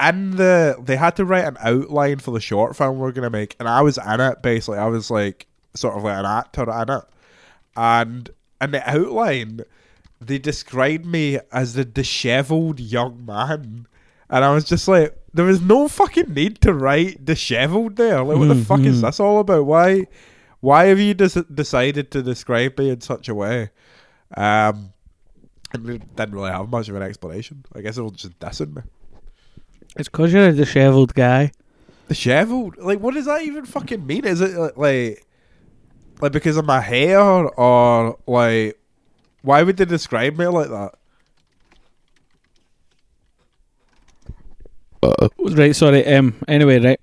[0.00, 3.30] And the they had to write an outline for the short film we are gonna
[3.30, 4.42] make, and I was in it.
[4.42, 7.04] Basically, I was like sort of like an actor in it,
[7.76, 8.30] and
[8.60, 9.60] in the outline
[10.20, 13.86] they described me as the dishevelled young man.
[14.30, 18.24] And I was just like, there was no fucking need to write dishevelled there.
[18.24, 19.02] Like, what the fuck is Mhm.
[19.02, 19.66] this all about?
[19.66, 20.06] Why,
[20.60, 23.68] why have you des- decided to describe me in such a way?
[24.34, 24.94] Um,
[25.74, 27.64] and didn't really have much of an explanation.
[27.74, 28.82] I guess it was just dissing me.
[29.96, 31.52] It's because you're a dishevelled guy.
[32.08, 32.76] Dishevelled?
[32.78, 34.24] Like, what does that even fucking mean?
[34.24, 35.26] Is it like, like,
[36.20, 38.78] like because of my hair, or like,
[39.42, 40.94] why would they describe me like that?
[45.38, 46.06] Right, sorry.
[46.06, 46.34] Um.
[46.48, 47.00] Anyway, right.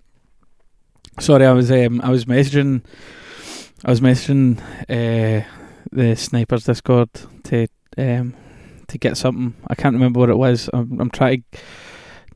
[1.19, 2.81] Sorry, I was um I was messaging,
[3.85, 5.45] I was messaging uh
[5.91, 7.09] the snipers Discord
[7.43, 8.33] to um
[8.87, 9.53] to get something.
[9.67, 10.69] I can't remember what it was.
[10.73, 11.43] I'm I'm trying.
[11.51, 11.59] to...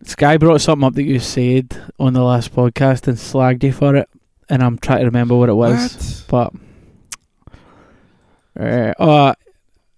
[0.05, 3.95] Sky brought something up that you said on the last podcast and slagged you for
[3.95, 4.09] it,
[4.49, 6.23] and I'm trying to remember what it was.
[6.29, 6.53] What?
[8.55, 9.35] But uh, oh, uh,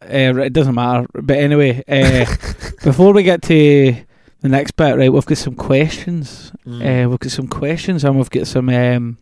[0.02, 1.08] it doesn't matter.
[1.14, 2.26] But anyway, uh,
[2.84, 3.96] before we get to
[4.42, 6.52] the next bit, right, we've got some questions.
[6.66, 7.06] Mm.
[7.06, 9.18] Uh, we've got some questions, and we've got some um,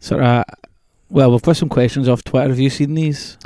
[0.00, 0.44] sort of.
[1.08, 2.48] Well, we've got some questions off Twitter.
[2.48, 3.36] Have you seen these?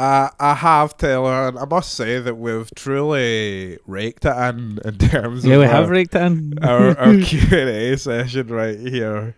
[0.00, 4.96] Uh, I have Taylor, and I must say that we've truly raked it in in
[4.96, 6.58] terms Yeah, of we our, have raked it in.
[6.62, 9.34] our, our Q and A session right here.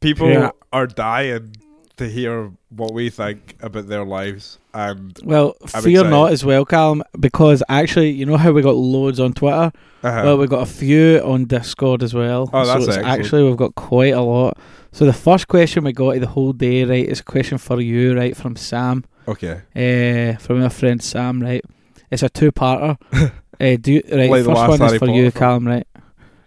[0.00, 0.50] People Yeah.
[0.72, 1.56] are dying
[1.98, 6.10] to hear what we think about their lives, and well, I'm fear excited.
[6.10, 9.70] not as well, Callum, because actually, you know how we got loads on Twitter.
[10.02, 12.48] uh, Well, we've got a few on Discord as well.
[12.54, 13.20] Oh, that's so it's excellent.
[13.20, 14.56] actually we've got quite a lot.
[14.92, 17.80] So the first question we got of the whole day, right, is a question for
[17.82, 19.62] you, right, from Sam, okay.
[19.74, 21.64] uh, from our friend Sam, right,
[22.10, 22.96] It's a two-parter.
[23.12, 24.30] uh, do you, right?
[24.30, 25.40] Like the first one is Harry for Potter you, film.
[25.40, 25.68] Callum.
[25.68, 25.86] Right?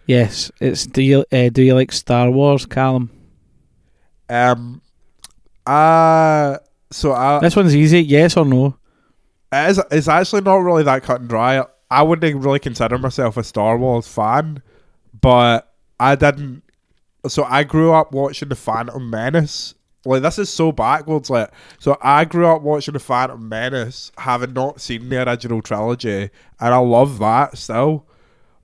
[0.05, 0.51] Yes.
[0.59, 3.11] It's do you uh, do you like Star Wars, Callum?
[4.29, 4.81] Um,
[5.65, 6.57] uh,
[6.91, 8.01] so I, This one's easy.
[8.03, 8.75] Yes or no?
[9.51, 11.63] it is, it's actually not really that cut and dry.
[11.91, 14.61] I wouldn't really consider myself a Star Wars fan,
[15.19, 16.63] but I didn't.
[17.27, 19.73] So I grew up watching the Phantom Menace.
[20.05, 21.29] Like this is so backwards.
[21.29, 26.29] Like so, I grew up watching the Phantom Menace, having not seen the original trilogy,
[26.59, 28.05] and I love that still.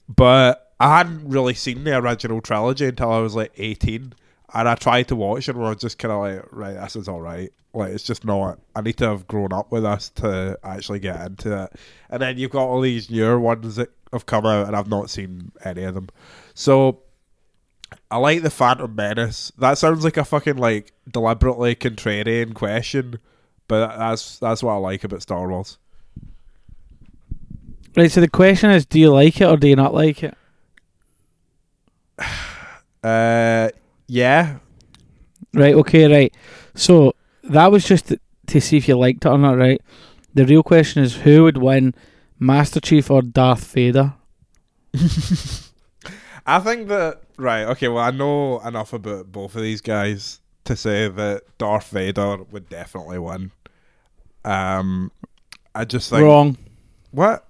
[0.08, 4.14] But I hadn't really seen the original trilogy until I was like eighteen,
[4.54, 6.96] and I tried to watch it, and I was just kind of like, right, this
[6.96, 7.52] is all right.
[7.74, 8.60] Like it's just not.
[8.74, 11.74] I need to have grown up with this to actually get into it.
[12.10, 15.10] And then you've got all these newer ones that have come out, and I've not
[15.10, 16.08] seen any of them.
[16.54, 17.02] So
[18.10, 19.52] I like the Phantom Menace.
[19.58, 23.20] That sounds like a fucking like deliberately contrarian question,
[23.68, 25.78] but that's that's what I like about Star Wars.
[27.96, 28.12] Right.
[28.12, 30.38] So the question is, do you like it or do you not like it?
[33.04, 33.70] Uh,
[34.08, 34.58] yeah,
[35.56, 35.74] Right.
[35.74, 36.12] Okay.
[36.12, 36.36] Right.
[36.76, 39.58] So that was just to, to see if you liked it or not.
[39.58, 39.82] Right.
[40.34, 41.96] The real question is, who would win,
[42.40, 44.16] Master Chief or Darth Vader?
[46.46, 47.64] I think that right.
[47.66, 52.38] Okay, well, I know enough about both of these guys to say that Darth Vader
[52.52, 53.52] would definitely win.
[54.44, 55.12] Um,
[55.74, 56.58] I just think Wrong.
[57.12, 57.48] what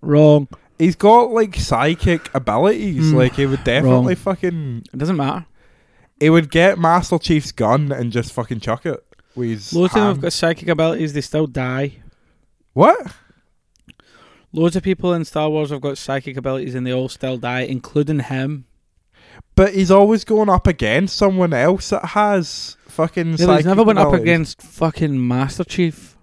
[0.00, 0.48] Wrong.
[0.78, 3.10] he's got like psychic abilities.
[3.10, 4.16] Hmm, like he would definitely wrong.
[4.16, 5.46] fucking It doesn't matter.
[6.18, 9.02] he would get Master Chief's gun and just fucking chuck it.
[9.34, 11.12] With his Loads of them have got psychic abilities.
[11.12, 11.92] They still die.
[12.72, 12.98] what?
[14.56, 17.60] Loads of people in Star Wars have got psychic abilities and they all still die,
[17.60, 18.64] including him.
[19.54, 23.36] But he's always going up against someone else that has fucking.
[23.36, 24.22] Yeah, but he's never went up abilities.
[24.22, 26.16] against fucking Master Chief.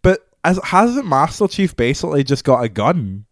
[0.00, 3.24] But as hasn't Master Chief basically just got a gun?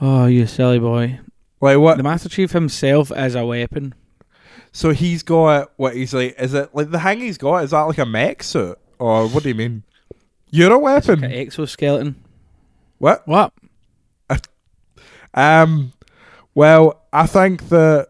[0.00, 1.18] Oh, you silly boy.
[1.60, 1.96] Like what?
[1.96, 3.92] The Master Chief himself is a weapon.
[4.70, 6.36] So he's got what he's like.
[6.38, 7.64] Is it like the thing he's got?
[7.64, 9.82] Is that like a mech suit, or what do you mean?
[10.52, 11.22] You're a weapon.
[11.22, 12.14] Like an exoskeleton.
[12.98, 13.26] What?
[13.26, 13.52] What?
[15.34, 15.92] Um.
[16.54, 18.08] Well, I think that.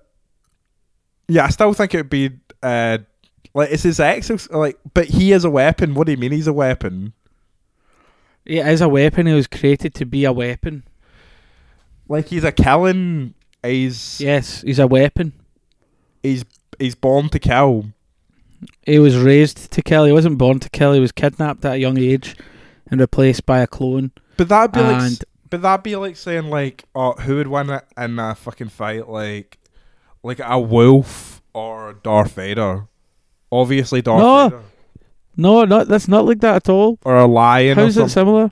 [1.29, 2.31] Yeah, I still think it would be.
[2.63, 2.99] Uh,
[3.55, 4.51] like it's his exos.
[4.53, 5.95] Like, but he is a weapon.
[5.95, 7.13] What do you mean he's a weapon?
[8.45, 9.27] It is a weapon.
[9.27, 10.83] He was created to be a weapon.
[12.09, 13.35] Like he's a killing.
[13.63, 15.33] He's Yes, he's a weapon.
[16.25, 16.45] he's
[16.79, 17.87] he's born to kill.
[18.85, 20.05] He was raised to kill.
[20.05, 20.93] He wasn't born to kill.
[20.93, 22.37] He was kidnapped at a young age
[22.91, 24.13] and replaced by a clone.
[24.37, 25.13] But that'd be like.
[25.51, 29.09] But that'd be like saying like, oh, who would win it in a fucking fight?
[29.09, 29.59] Like,
[30.23, 32.87] like a wolf or Darth Vader.
[33.51, 34.49] Obviously, Darth No.
[34.49, 34.63] Vader
[35.37, 36.99] no, not that's not like that at all.
[37.05, 37.79] or a lion.
[37.79, 38.51] How's it similar?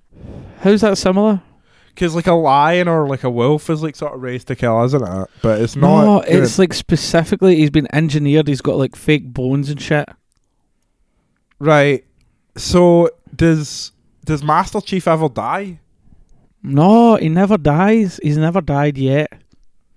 [0.61, 1.43] How's that similar?
[1.95, 4.83] Because like a lion or like a wolf is like sort of raised to kill,
[4.85, 5.31] isn't it?
[5.43, 6.05] But it's not.
[6.05, 6.43] no, good.
[6.43, 8.49] it's like specifically he's been engineered.
[8.49, 10.09] He's got like fake bones and shit.
[11.59, 12.05] right.
[12.57, 13.93] So does
[14.25, 15.81] does Master Chief ever die?
[16.63, 18.21] No, he never dies.
[18.23, 19.33] He's never died yet.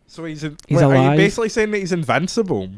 [0.08, 2.70] So he's in, He's wait, Are you basically saying that he's invincible?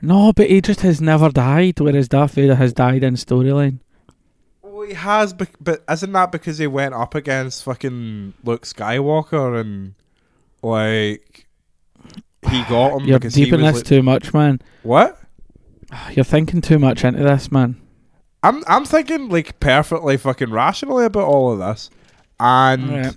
[0.00, 3.80] No, but he just has never died, whereas Darth Vader has died in storyline.
[4.86, 9.94] He has, but isn't that because he went up against fucking Luke Skywalker and
[10.62, 11.46] like
[12.50, 14.60] he got him You're because deep he in was this like, too much, man.
[14.82, 15.18] what?
[16.12, 17.80] You're thinking too much into this, man.
[18.42, 21.88] I'm I'm thinking like perfectly fucking rationally about all of this,
[22.38, 23.16] and Alright.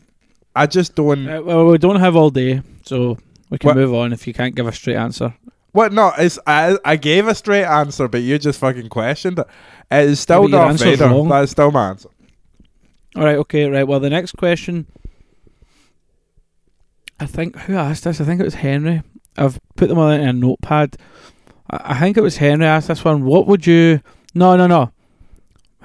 [0.56, 1.28] I just don't.
[1.28, 3.18] Uh, well, we don't have all day, so
[3.50, 3.76] we can What?
[3.78, 5.34] move on if you can't give a straight answer.
[5.78, 5.94] What?
[5.94, 6.76] No, it's I.
[6.84, 9.46] I gave a straight answer, but you just fucking questioned it.
[9.92, 11.06] It is still your Darth Vader.
[11.06, 11.28] wrong.
[11.28, 12.10] That is still my answer.
[13.16, 13.88] All right, okay, right.
[13.88, 14.88] Well, the next question.
[17.20, 18.20] I think who asked this?
[18.20, 19.04] I think it was Henry.
[19.38, 20.98] I've put them all in a notepad.
[21.70, 23.24] I, I think it was Henry asked this one.
[23.24, 24.02] What would you?
[24.34, 24.92] No, no, no.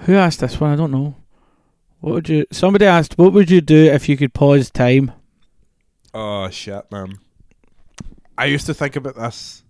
[0.06, 0.70] Who asked this one?
[0.70, 1.16] I don't know.
[2.00, 2.46] What would you?
[2.50, 3.18] Somebody asked.
[3.18, 5.12] What would you do if you could pause time?
[6.14, 7.18] Oh shit, man.
[8.38, 9.61] I used to think about this.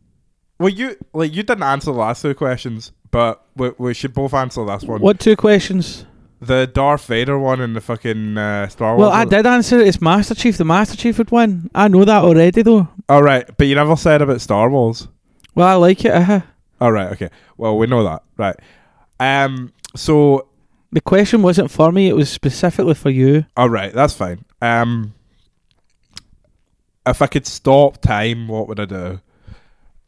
[0.62, 4.32] Well, you like you didn't answer the last two questions, but we, we should both
[4.32, 5.00] answer the last one.
[5.00, 6.06] What two questions?
[6.40, 9.06] The Darth Vader one and the fucking uh, Star Wars.
[9.08, 9.86] Well, I did answer it.
[9.88, 10.56] It's Master Chief.
[10.56, 11.70] The Master Chief would win.
[11.74, 12.88] I know that already, though.
[13.08, 15.08] All right, but you never said about Star Wars.
[15.54, 16.12] Well, I like it.
[16.12, 16.40] Uh-huh.
[16.80, 17.28] All right, okay.
[17.56, 18.56] Well, we know that, right?
[19.20, 19.72] Um.
[19.94, 20.48] So,
[20.92, 22.08] The question wasn't for me.
[22.08, 23.46] It was specifically for you.
[23.56, 24.44] all right, that's fine.
[24.60, 25.14] Um.
[27.06, 29.20] If I could stop time, what would I do?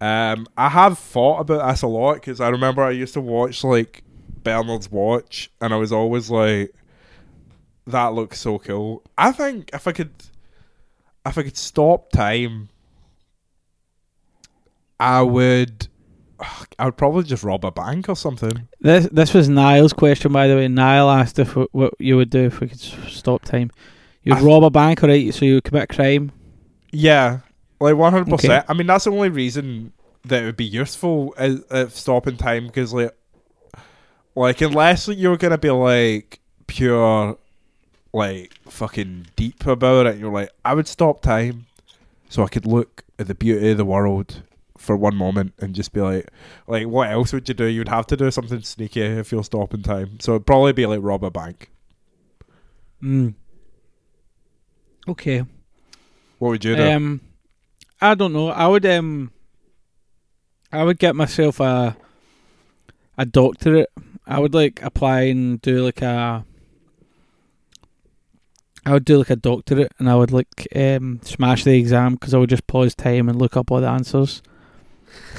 [0.04, 3.64] Um, I have thought about this a lot because I remember I used to watch
[3.64, 4.02] like
[4.42, 6.74] Bernard's watch, and I was always like,
[7.86, 10.12] "That looks so cool." I think if I could,
[11.24, 12.68] if I could stop time,
[15.00, 15.88] I would.
[16.78, 18.68] I would probably just rob a bank or something.
[18.82, 20.68] This this was Niall's question, by the way.
[20.68, 23.70] Niall asked if what you would do if we could stop time.
[24.22, 25.32] You'd I- rob a bank, alright?
[25.32, 26.30] So you would commit a crime.
[26.92, 27.38] Yeah,
[27.80, 28.66] like one hundred percent.
[28.68, 29.93] I mean, that's the only reason
[30.24, 33.14] that it would be useful if stopping time because like,
[34.34, 37.38] like unless you're gonna be like pure,
[38.12, 41.66] like fucking deep about it, you're like, I would stop time
[42.28, 44.42] so I could look at the beauty of the world
[44.76, 46.28] for one moment and just be like,
[46.66, 47.66] like what else would you do?
[47.66, 50.18] You'd have to do something sneaky if you're stopping time.
[50.20, 51.70] So it'd probably be like rob a bank.
[53.02, 53.34] Mm.
[55.06, 55.44] Okay.
[56.38, 56.82] What would you do?
[56.82, 57.20] Um,
[58.00, 58.48] I don't know.
[58.48, 59.30] I would um,
[60.74, 61.96] I would get myself a
[63.16, 63.90] a doctorate.
[64.26, 66.44] I would like apply and do like a.
[68.86, 72.34] I would do like a doctorate, and I would like um smash the exam because
[72.34, 74.42] I would just pause time and look up all the answers,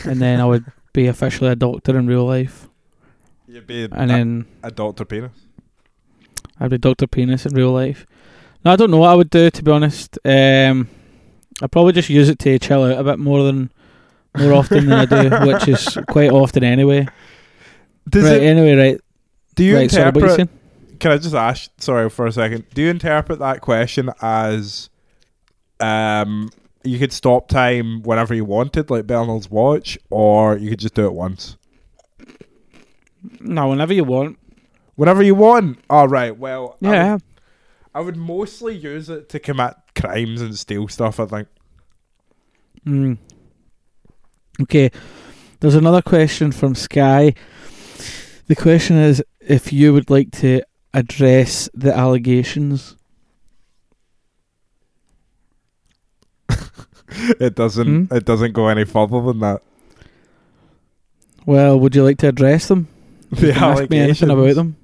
[0.05, 2.69] and then I would be officially a doctor in real life,
[3.47, 5.31] You'd be and a, then a Doctor Penis.
[6.59, 8.05] I'd be Doctor Penis in real life.
[8.63, 10.17] No, I don't know what I would do to be honest.
[10.23, 10.87] Um,
[11.61, 13.71] I'd probably just use it to chill out a bit more than
[14.37, 17.07] more often than I do, which is quite often anyway.
[18.09, 19.01] Does right, it, anyway, right.
[19.55, 20.99] do you right, sorry, what you interpret?
[20.99, 21.71] can I just ask?
[21.79, 22.65] Sorry for a second.
[22.73, 24.89] Do you interpret that question as,
[25.79, 26.49] um,
[26.83, 31.05] you could stop time whenever you wanted, like Bernard's watch, or you could just do
[31.05, 31.57] it once,
[33.39, 34.37] No, whenever you want.
[34.95, 35.79] whenever you want?
[35.89, 36.37] All right.
[36.37, 37.13] Well, I Yeah.
[37.13, 37.23] would,
[37.95, 41.19] I would mostly use it to commit crimes and steal stuff.
[41.19, 41.47] I think.
[42.85, 43.17] Mm.
[44.61, 44.91] Okay.
[45.59, 47.33] There's another question from Sky.
[48.47, 50.61] The question is if you would like to
[50.93, 52.95] address the allegations.
[57.39, 58.09] It doesn't.
[58.09, 58.13] Hmm?
[58.13, 59.61] It doesn't go any further than that.
[61.45, 62.87] Well, would you like to address them?
[63.31, 64.75] The Ask me anything about them.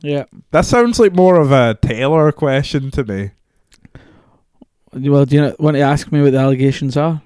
[0.00, 0.24] Yeah.
[0.50, 3.30] That sounds like more of a Taylor question to me.
[4.92, 7.22] Well, do you want to ask me what the allegations are?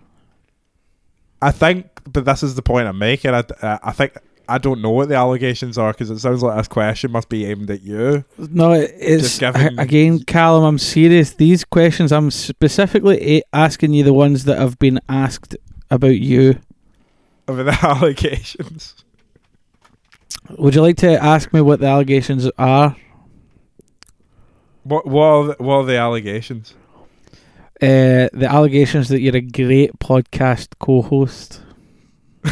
[1.44, 3.32] I think, but this is the point I'm making.
[3.32, 4.16] I, uh, I think
[4.48, 7.44] I don't know what the allegations are because it sounds like this question must be
[7.44, 8.24] aimed at you.
[8.38, 10.64] No, it's giving- again, Callum.
[10.64, 11.34] I'm serious.
[11.34, 15.54] These questions, I'm specifically asking you the ones that have been asked
[15.90, 16.58] about you.
[17.46, 18.94] Of the allegations.
[20.56, 22.96] Would you like to ask me what the allegations are?
[24.84, 26.74] What what are the, what are the allegations?
[27.82, 31.60] Uh, the allegations that you're a great podcast co-host.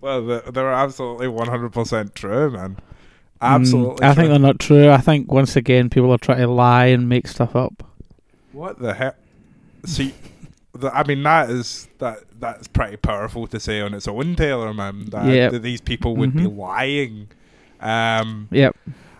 [0.00, 2.78] Well, they're, they're absolutely 100% true, man.
[3.40, 3.96] Absolutely.
[3.96, 4.28] Mm, I think true.
[4.28, 4.90] they're not true.
[4.90, 7.82] I think once again people are trying to lie and make stuff up.
[8.52, 9.16] What the heck?
[9.84, 10.14] See,
[10.72, 14.72] the, I mean that is that that's pretty powerful to say on its own, Taylor,
[14.72, 15.06] man.
[15.06, 15.52] That, Yep.
[15.52, 16.56] that these people would be Mhm.
[16.56, 17.28] lying.
[17.80, 18.76] Um, Yep.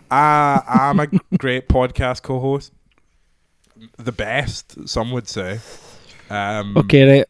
[0.09, 2.71] I I'm a great podcast co-host,
[3.97, 5.59] the best, some would say.
[6.29, 7.25] Um, Okay, right.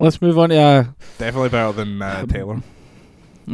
[0.00, 0.84] Let's move on to uh,
[1.18, 2.60] definitely better than uh, Taylor.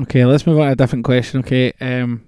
[0.02, 1.40] Okay, let's move on to a different question.
[1.40, 2.24] Okay, um,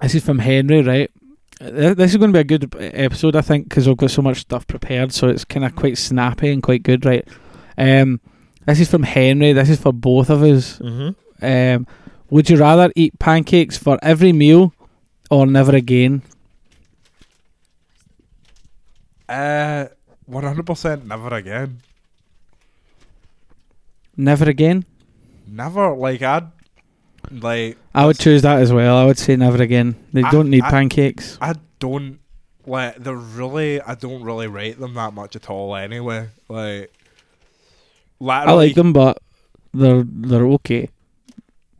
[0.00, 1.10] this is from Henry, right?
[1.58, 4.22] Th- This is going to be a good episode, I think, because we've got so
[4.22, 7.26] much stuff prepared, so it's kind of quite snappy and quite good, right?
[7.76, 8.20] Um,
[8.66, 9.52] this is from Henry.
[9.52, 10.78] This is for both of us.
[10.78, 11.44] Mm-hmm.
[11.44, 11.86] Um,
[12.30, 14.72] would you rather eat pancakes for every meal
[15.30, 16.22] or never again?
[19.30, 19.86] Uh,
[20.26, 21.78] one hundred percent, never again.
[24.16, 24.84] Never again.
[25.46, 26.48] Never like I'd
[27.30, 28.96] like I would choose that as well.
[28.96, 29.94] I would say never again.
[30.12, 31.38] They I- don't need I- pancakes.
[31.40, 32.18] I don't
[32.66, 36.28] like they're really I don't really rate them that much at all anyway.
[36.48, 36.92] Like
[38.20, 39.18] I like them, but
[39.72, 40.88] they're they're okay.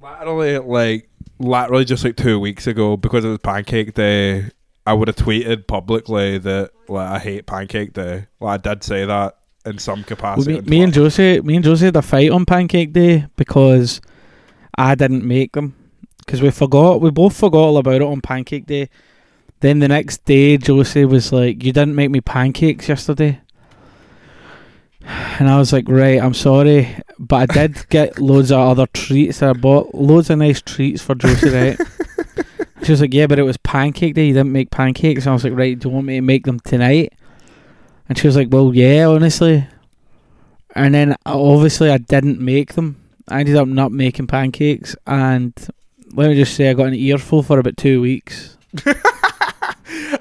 [0.01, 4.47] Literally like literally just like two weeks ago because it was pancake day
[4.87, 8.27] I would have tweeted publicly that like I hate pancake day.
[8.41, 10.55] Like I did say that in some Well, capacity.
[10.55, 14.01] me, me and Josie, me and Josie had a fight on Pancake Day because
[14.77, 15.77] I didn't make them
[16.19, 17.01] because we forgot.
[17.01, 18.89] We both forgot all about it on Pancake Day.
[19.61, 23.41] Then the next day, Josie was like, "You didn't make me pancakes yesterday,"
[25.39, 29.43] and I was like, "Right, I'm sorry, but I did get loads of other treats.
[29.43, 31.81] I bought loads of nice treats for Josie, right?"
[32.83, 34.27] she was like, "Yeah, but it was Pancake Day.
[34.27, 36.45] You didn't make pancakes." And I was like, "Right, do you want me to make
[36.45, 37.13] them tonight?"
[38.09, 39.67] And she was like, "Well, yeah, honestly."
[40.75, 42.97] And then uh, obviously I didn't make them.
[43.29, 45.53] I ended up not making pancakes, and
[46.13, 48.57] let me just say, I got an earful for about two weeks.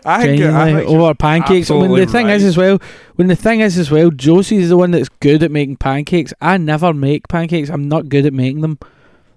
[0.06, 1.70] I think, I over pancakes.
[1.70, 2.80] When the thing is as well,
[3.16, 6.34] when the thing is as well, Josie's the one that's good at making pancakes.
[6.42, 7.70] I never make pancakes.
[7.70, 8.80] I'm not good at making them,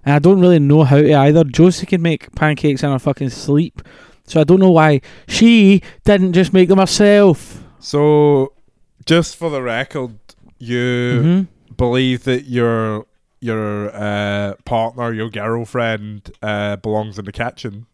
[0.05, 1.43] and I don't really know how to either.
[1.43, 3.81] Josie can make pancakes in her fucking sleep,
[4.25, 7.63] so I don't know why she didn't just make them herself.
[7.79, 8.53] So,
[9.05, 10.17] just for the record,
[10.59, 11.41] you hmm
[11.75, 13.05] believe that your
[13.41, 17.87] your uh, partner, your girlfriend, uh, belongs in the kitchen.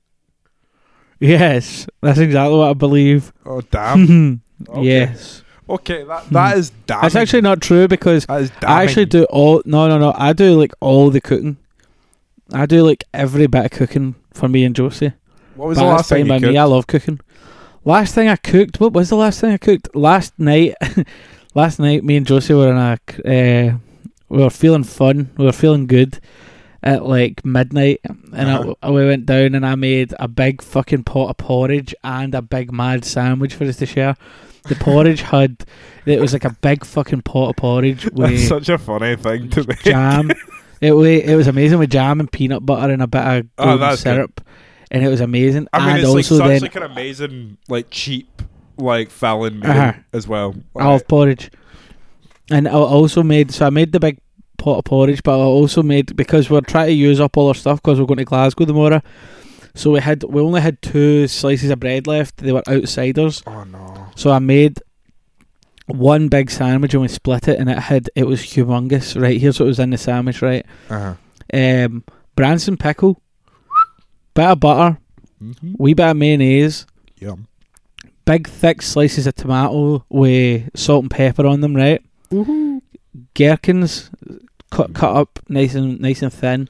[1.19, 3.33] Yes, that's exactly what I believe.
[3.45, 4.41] Oh damn!
[4.67, 4.81] Okay.
[4.81, 7.01] Yes, Okay, that that is damn.
[7.01, 9.61] that's actually not true because I actually do all.
[9.65, 10.13] No, no, no.
[10.15, 11.57] I do like all the cooking.
[12.53, 15.13] I do like every bit of cooking for me and Josie.
[15.55, 16.47] What was But the that's last thing you by me.
[16.47, 16.57] cooked?
[16.57, 17.19] I love cooking.
[17.85, 18.79] Last thing I cooked.
[18.79, 19.95] What was the last thing I cooked?
[19.95, 20.75] Last night.
[21.55, 22.97] last night, me and Josie were in a.
[23.25, 23.77] Uh,
[24.29, 25.31] we were feeling fun.
[25.37, 26.19] We were feeling good.
[26.81, 28.73] At like midnight, and Uh-huh.
[28.81, 32.41] I, we went down and I made a big fucking pot of porridge and a
[32.41, 34.15] big mad sandwich for us to share.
[34.63, 35.65] The porridge had,
[36.05, 39.49] it was like a big fucking pot of porridge That's with such a funny thing
[39.49, 39.75] to me.
[39.83, 40.31] jam.
[40.81, 44.03] it it was amazing with jam and peanut butter and a bit of Oh, that's
[44.03, 44.15] good.
[44.15, 44.41] syrup,
[44.91, 45.67] and it was amazing.
[45.73, 48.41] I mean, and it's also like then such like an amazing, like cheap,
[48.77, 49.93] like filling meal Uh-huh.
[50.13, 50.55] as well.
[50.75, 51.51] olive porridge,
[52.51, 54.19] and I also made so I made the big
[54.57, 57.55] pot of porridge, but I also made because we're trying to use up all our
[57.55, 59.01] stuff because we're going to Glasgow tomorrow.
[59.75, 62.37] So we had we only had two slices of bread left.
[62.37, 64.07] They were outsiders, Oh no!
[64.15, 64.79] so I made
[65.89, 69.19] one big sandwich and we split it, and it had it was humongous.
[69.19, 70.41] Right here's what was in the sandwich.
[70.41, 71.15] Right, Uh-huh.
[71.53, 72.03] um,
[72.35, 73.21] Branston pickle,
[74.33, 74.97] bit of butter,
[75.43, 75.75] Mhm.
[75.77, 76.85] wee bit of mayonnaise,
[77.19, 77.47] Yum.
[78.25, 81.75] big thick slices of tomato with salt and pepper on them.
[81.75, 82.01] Right.
[83.33, 84.09] gherkins
[84.71, 86.69] cut cut up nice and nice and thin.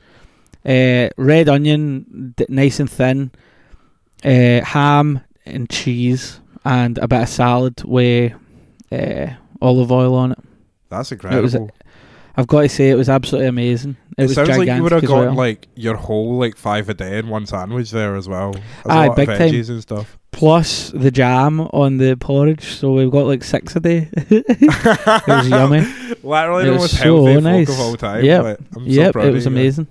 [0.66, 3.32] Uh, red onion, d- nice and thin.
[4.24, 8.34] Uh, ham and cheese, and a bit of salad with
[8.92, 9.28] uh,
[9.62, 10.40] olive oil on it.
[10.90, 11.72] That's was- incredible.
[12.36, 13.98] I've got to say, it was absolutely amazing.
[14.18, 15.34] It, It, was sounds like you would have got well.
[15.36, 18.54] like your whole like five a day in one sandwich there as well.
[18.54, 19.54] There's Aye, big time.
[19.54, 20.18] and stuff.
[20.32, 24.10] Plus the jam on the porridge, so we've got like six a day.
[24.14, 25.82] it was yummy.
[26.24, 27.68] Literally It the was most so healthy nice.
[27.68, 28.24] folk of all time.
[28.24, 28.44] Yep.
[28.44, 29.88] Like, I'm so yep, it was amazing.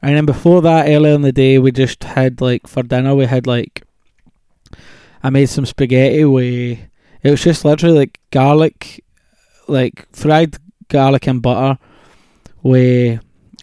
[0.00, 3.26] And then before that, earlier in the day, we just had like for dinner, we
[3.26, 3.84] had like
[5.22, 6.78] I made some spaghetti with
[7.22, 9.04] it was just literally like garlic,
[9.68, 10.56] like fried
[10.88, 11.78] garlic and butter
[12.62, 13.20] with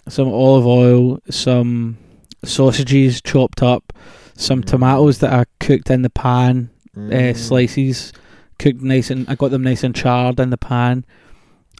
[0.08, 1.98] some olive oil, some
[2.44, 3.94] sausages chopped up,
[4.36, 4.66] some Mm.
[4.66, 7.36] tomatoes that I cooked in the pan, uh, Mm.
[7.38, 8.12] slices
[8.58, 11.06] cooked nice and I got them nice and charred in the pan,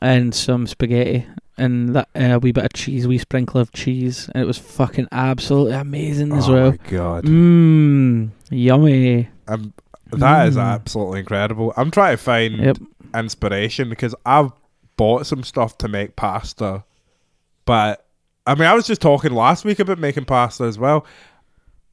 [0.02, 1.26] and some spaghetti
[1.58, 4.58] and that and a wee bit of cheese, wee sprinkle of cheese, and it was
[4.58, 6.72] fucking absolutely amazing as oh well.
[6.72, 7.26] my god.
[7.26, 9.28] Mmm, yummy.
[9.48, 9.74] Um,
[10.12, 10.64] that is Mm.
[10.64, 11.74] absolutely incredible.
[11.78, 12.78] I'm trying to find Yep.
[13.16, 14.52] inspiration because I've
[14.98, 16.84] bought some stuff to make pasta,
[17.66, 18.06] but
[18.48, 21.06] I mean, I was just talking last week about making pasta as well.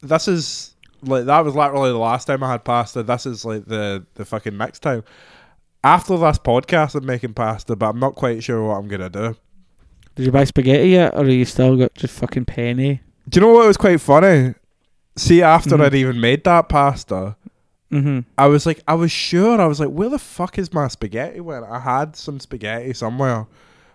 [0.01, 3.03] This is like that was literally the last time I had pasta.
[3.03, 5.03] This is like the the fucking next time.
[5.83, 9.35] After this podcast, I'm making pasta, but I'm not quite sure what I'm gonna do.
[10.15, 13.01] Did you buy spaghetti yet, or are you still got just fucking penny?
[13.29, 14.55] Do you know what was quite funny?
[15.15, 15.85] See, after Mhm.
[15.85, 17.35] I'd even made that pasta,
[17.91, 18.19] Mm-hmm.
[18.37, 19.61] I was like, I was sure.
[19.61, 21.39] I was like, where the fuck is my spaghetti?
[21.39, 23.47] When I had some spaghetti somewhere,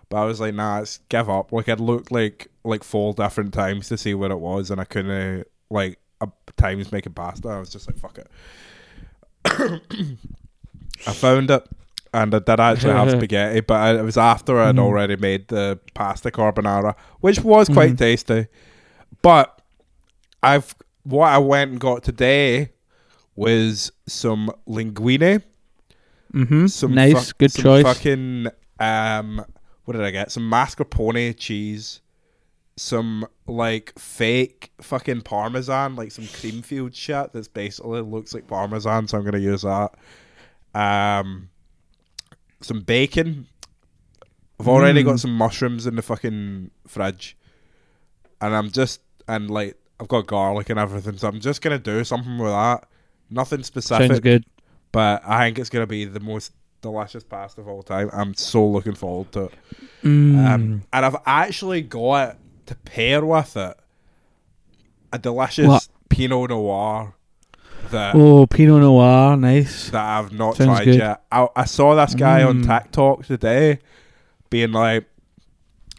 [0.09, 1.51] but I was like, nah, it's give up.
[1.51, 4.85] Like I'd looked like like four different times to see where it was, and I
[4.85, 6.27] couldn't like uh,
[6.57, 7.49] times making pasta.
[7.49, 8.27] I was just like, fuck it.
[11.07, 11.63] I found it,
[12.13, 14.79] and I did actually have spaghetti, but I, it was after I'd Mhm.
[14.79, 17.97] already made the pasta carbonara, which was quite Mhm.
[17.97, 18.47] tasty.
[19.21, 19.61] But
[20.41, 20.73] I've
[21.03, 22.69] what I went and got today
[23.35, 25.43] was some linguine,
[26.33, 26.65] Mm-hmm.
[26.67, 27.83] some nice, fuck- good some choice.
[27.83, 28.47] Fucking
[28.79, 29.45] um,
[29.85, 30.31] what did I get?
[30.31, 32.01] Some mascarpone cheese,
[32.75, 39.07] some like fake fucking parmesan, like some cream filled shit that's basically looks like parmesan.
[39.07, 39.91] So I'm gonna use that.
[40.73, 41.49] Um,
[42.61, 43.47] some bacon.
[44.59, 45.05] I've already Mm.
[45.05, 47.35] got some mushrooms in the fucking fridge,
[48.41, 52.03] and I'm just and like I've got garlic and everything, so I'm just gonna do
[52.03, 52.87] something with that.
[53.33, 54.45] Nothing specific, Sounds good.
[54.91, 58.09] but I think it's gonna be the most delicious pasta of all time.
[58.13, 59.53] I'm so looking forward to it.
[60.03, 60.45] Mm.
[60.47, 63.77] Um, and I've actually got to pair with it
[65.11, 65.87] a delicious What?
[66.09, 67.13] Pinot Noir
[67.91, 69.89] that oh, Pinot Noir, nice.
[69.89, 70.95] that I've not Sounds tried good.
[70.95, 71.23] yet.
[71.31, 72.81] I, I saw this guy on Mm.
[72.83, 73.79] TikTok today
[74.49, 75.05] being like,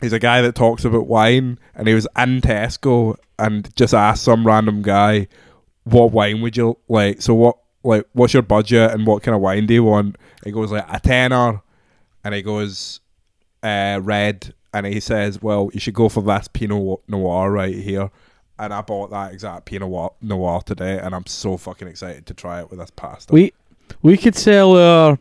[0.01, 4.23] he's a guy that talks about wine, and he was in Tesco and just asked
[4.25, 5.29] some random guy,
[5.85, 9.41] "What wine would you like?" So what, like, what's your budget and what kind of
[9.41, 10.17] wine do you want?
[10.45, 11.63] He goes like a tenner,
[12.25, 13.01] and he goes,
[13.63, 18.11] uh, red, and he says, "Well, you should go for this Pinot Noir right here."
[18.59, 22.61] And I bought that exact Pinot Noir- today, and I'm so fucking excited to try
[22.61, 23.33] it with this pasta.
[23.33, 23.53] We
[24.03, 25.19] we could sell our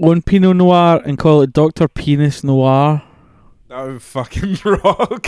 [0.00, 3.02] own Pinot Noir and call it Doctor Penis Noir.
[3.86, 5.26] would fucking rock.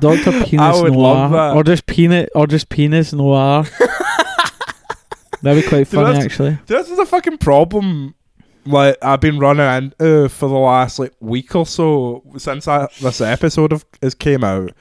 [0.00, 3.64] Doctor Penis Noir, or just peanut, or just Penis Noir.
[5.42, 6.58] That'd be quite Dude, funny, actually.
[6.66, 8.14] this is a fucking problem.
[8.66, 13.22] Like I've been running into for the last like week or so since I, this
[13.22, 14.72] episode of has came out,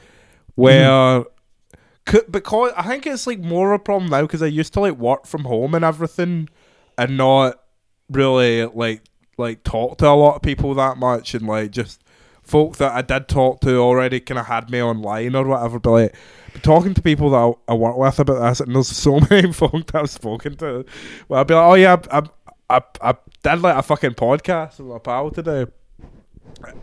[0.56, 2.12] where mm-hmm.
[2.12, 4.82] c- because I think it's like more of a problem now because I used to
[4.82, 6.50] like work from home and everything,
[6.98, 7.62] and not
[8.10, 9.04] really like
[9.40, 12.04] like talk to a lot of people that much, and like just
[12.44, 15.80] folk that I did talk to already kind of had me online or whatever.
[15.80, 16.16] But like
[16.62, 17.38] talking to people that
[17.68, 20.86] I, I work with about this, and there's so many folk that I've spoken to.
[21.28, 22.24] Well, I'll be like, oh yeah, I,
[22.70, 25.66] I, I, did like a fucking podcast with my pal today,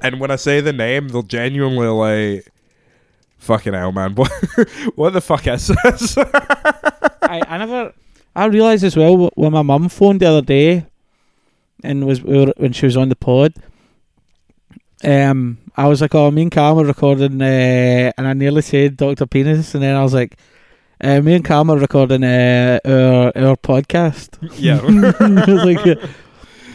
[0.00, 2.52] and when I say the name, they'll genuinely like.
[3.38, 4.14] Fucking hell, man!
[4.16, 4.30] What,
[4.94, 6.16] what the fuck is this?
[7.22, 7.92] I, I never.
[8.34, 10.86] I realised as well when my mum phoned the other day,
[11.82, 13.54] and was we were, when she was on the pod.
[15.04, 18.96] Um, I was like, "Oh, me and Cam are recording," uh, and I nearly said
[18.96, 20.38] Doctor Penis, and then I was like,
[21.00, 24.80] uh, "Me and Cam are recording uh, our our podcast." yeah,
[25.64, 26.06] like, uh,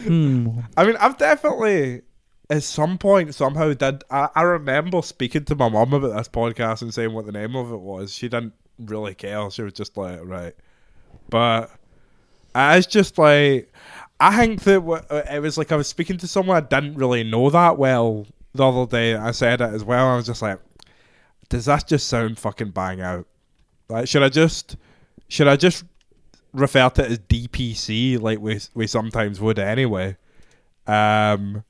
[0.04, 2.02] "Hmm." I mean, I've definitely
[2.48, 4.04] at some point somehow did.
[4.10, 7.56] I, I remember speaking to my mum about this podcast and saying what the name
[7.56, 8.14] of it was.
[8.14, 9.50] She didn't really care.
[9.50, 10.54] She was just like, right.
[11.28, 11.70] But
[12.54, 13.72] it's just like
[14.22, 17.24] I think that uh, it was like I was speaking to someone I didn't really
[17.24, 19.14] know that well the other day.
[19.16, 20.06] I said it as well.
[20.08, 20.60] I was just like,
[21.48, 23.26] does that just sound fucking bang out?
[23.88, 24.76] Like, should I just
[25.28, 25.84] should I just
[26.52, 30.16] refer to it as DPC like we we sometimes would anyway?
[30.86, 31.64] Um,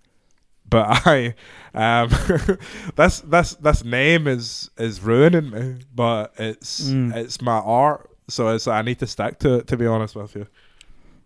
[0.68, 1.34] but I
[1.74, 2.10] um
[2.96, 5.80] this this this name is is ruining me.
[5.94, 7.14] But it's Mm.
[7.16, 9.66] it's my art, so it's I need to stick to it.
[9.68, 10.46] To be honest with you.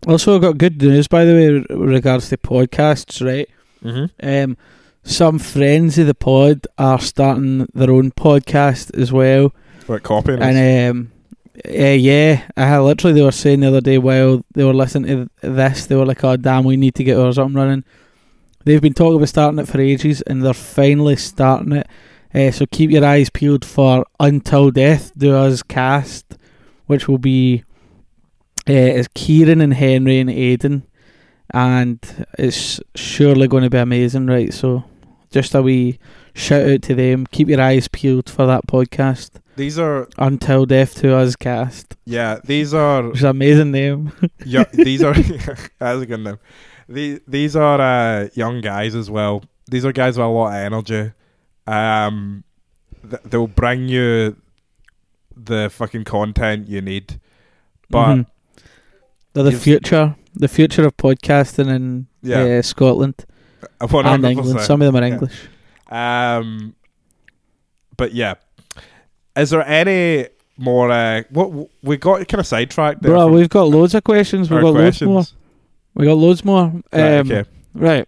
[0.05, 3.49] Also, I've got good news by the way with regards to podcasts, right?
[3.83, 4.51] Mm-hmm.
[4.51, 4.57] Um,
[5.03, 9.53] some friends of the pod are starting their own podcast as well.
[9.87, 10.41] Like copying.
[10.41, 11.11] And um,
[11.65, 15.29] uh, yeah, I had literally they were saying the other day while they were listening
[15.41, 17.83] to this, they were like, "Oh damn, we need to get ours up and running."
[18.65, 21.87] They've been talking about starting it for ages, and they're finally starting it.
[22.35, 26.37] Uh, so keep your eyes peeled for Until Death Do Us cast,
[26.85, 27.63] which will be
[28.69, 30.83] uh, is Kieran and Henry and Aiden,
[31.53, 31.99] and
[32.37, 34.53] it's surely going to be amazing, right?
[34.53, 34.83] So
[35.31, 35.99] just a wee
[36.33, 37.25] shout out to them.
[37.27, 39.31] Keep your eyes peeled for that podcast.
[39.55, 41.95] these are Until Death to Us cast.
[42.05, 42.39] yeah.
[42.43, 44.11] These are an amazing name.
[44.45, 44.65] yeah.
[44.73, 45.13] These are
[45.79, 46.39] that's a good name.
[46.89, 49.43] These these are uh, young guys as well.
[49.69, 51.11] These are guys with a lot of energy.
[51.65, 52.43] Um,
[53.09, 54.37] th- they'll bring you
[55.35, 57.19] the fucking content you need.
[57.89, 58.25] But Mhm.
[59.43, 62.59] They're the future, the future of podcasting in Yeah.
[62.59, 63.25] uh, Scotland
[63.89, 64.61] one and England.
[64.61, 65.13] Some of them are Yeah.
[65.13, 65.47] English.
[65.89, 66.75] Um,
[67.95, 68.35] but yeah,
[69.35, 70.27] is there any
[70.57, 70.91] more?
[70.91, 73.11] Uh, what we got kind of sidetracked there.
[73.13, 74.49] Bro, we've got loads of questions.
[74.49, 75.23] We've got loads more.
[75.93, 76.63] We got loads more.
[76.63, 77.43] Um, Right, okay.
[77.73, 78.07] Right.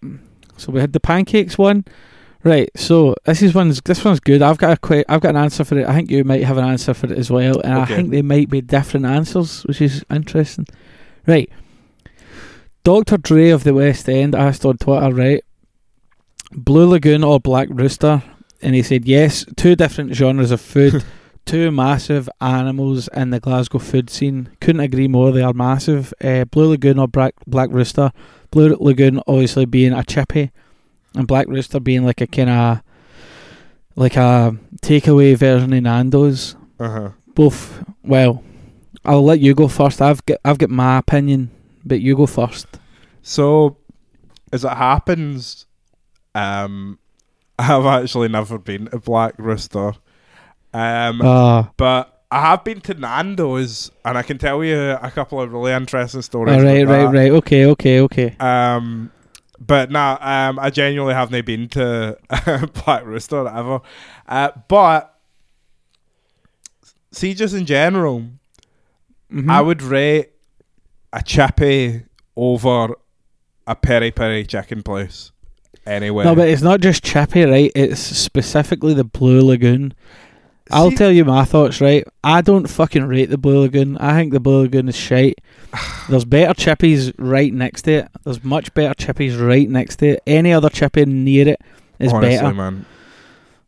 [0.58, 1.86] So we had the pancakes one.
[2.44, 2.70] Right.
[2.76, 4.42] So this is one's this one's good.
[4.42, 5.88] I've got a que- I've got an answer for it.
[5.88, 7.94] I think you might have an answer for it as well, and Okay.
[7.94, 10.66] I think they might be different answers, which is interesting.
[11.30, 11.48] Right.
[12.84, 13.18] Dr.
[13.18, 15.44] Dre of the West End asked on Twitter, right?
[16.52, 18.24] Blue Lagoon or Black Rooster?
[18.64, 21.06] And he said, yes, two different genres of food,
[21.46, 24.50] two massive animals in the Glasgow food scene.
[24.60, 26.16] Couldn't agree more, they are massive.
[26.20, 28.12] Uh, Blue Lagoon or Black, Black Rooster?
[28.50, 30.50] Blue Lagoon obviously being a chippy,
[31.14, 32.82] and Black Rooster being like a kind of
[33.96, 36.56] like a takeaway version of Nando's.
[36.80, 37.10] Uh huh.
[37.36, 38.44] Both, well,
[39.06, 40.02] I'll let you go first.
[40.02, 41.52] I've got I've got my opinion,
[41.86, 42.68] but you go first.
[43.22, 43.78] So,
[44.52, 45.66] as it happens,
[46.36, 47.00] um,
[47.60, 49.94] I've actually never been to Black Rooster,
[50.74, 55.42] um, Ah, but I have been to Nando's, and I can tell you a couple
[55.42, 56.58] of really interesting stories.
[56.58, 57.14] all right, right, that.
[57.14, 57.32] right.
[57.32, 58.36] Okay, okay, okay.
[58.40, 59.12] Um,
[59.60, 62.18] but nah, um, I genuinely haven't been to
[62.86, 63.82] Black Rooster ever.
[64.28, 65.20] Uh, but
[67.12, 68.26] see, just in general,
[69.34, 69.50] Mhm.
[69.50, 70.30] I would rate
[71.14, 72.04] a chippy
[72.36, 72.96] over
[73.68, 75.32] a peri peri chicken place.
[75.86, 76.24] anyway.
[76.24, 77.72] No, but it's not just chippy, right?
[77.76, 79.94] It's specifically the Blue Lagoon.
[80.70, 82.04] I'll tell you my thoughts, right?
[82.24, 83.98] I don't fucking rate the Blue Lagoon.
[83.98, 85.40] I think the Blue Lagoon is shite.
[86.10, 88.08] There's better chippies right next to it.
[88.24, 90.24] There's much better chippies right next to it.
[90.28, 91.62] Any other chippy near it
[91.98, 92.54] is honestly, better.
[92.54, 92.86] man.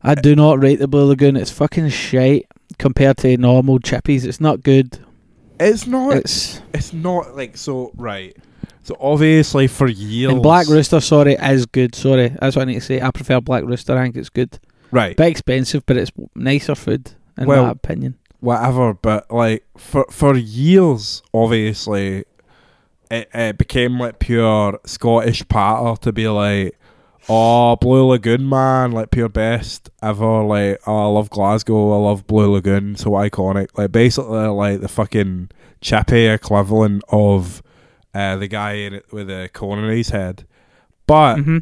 [0.04, 1.36] I do not rate the Blue Lagoon.
[1.36, 2.46] It's fucking shite
[2.78, 4.26] compared to normal chippies.
[4.26, 5.00] It's not good.
[5.62, 6.16] It's not.
[6.18, 8.36] It's it's not like so right.
[8.84, 11.00] So obviously for years, and Black Rooster.
[11.00, 11.94] Sorry, is good.
[11.96, 13.00] Sorry, that's what I need to say.
[13.02, 13.96] I prefer Black Rooster.
[13.98, 14.58] I think it's good.
[14.92, 15.16] right?
[15.16, 18.16] Bit expensive, but it's nicer food in Well, my opinion.
[18.40, 18.94] whatever.
[18.96, 22.26] But like for for years, obviously,
[23.12, 26.76] it, it became like pure Scottish patter to be like,
[27.30, 30.44] oh, Blue Lagoon, man, like pure best ever.
[30.44, 31.94] Like, oh, I love Glasgow.
[31.94, 32.96] I love Blue Lagoon.
[32.96, 33.70] So iconic.
[33.78, 35.50] Like basically, like the fucking
[35.82, 37.62] chippy equivalent of
[38.14, 40.46] uh, the guy in it with a cone in his head.
[41.08, 41.58] But hmm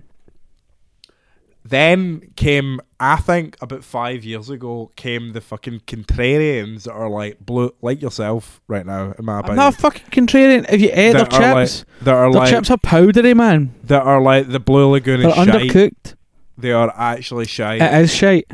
[1.64, 7.40] then came, I think, about five years ago, came the fucking contrarians that are like
[7.40, 9.14] blue, like yourself right now.
[9.18, 10.66] In my I'm opinion, not fucking contrarian.
[10.70, 13.74] If you ate their chips, like, that are their like chips are powdery, man.
[13.86, 15.48] that are like the Blue Lagoon They're is shite.
[15.48, 16.16] undercooked.
[16.58, 17.82] They are actually shite.
[17.82, 18.48] It is shite.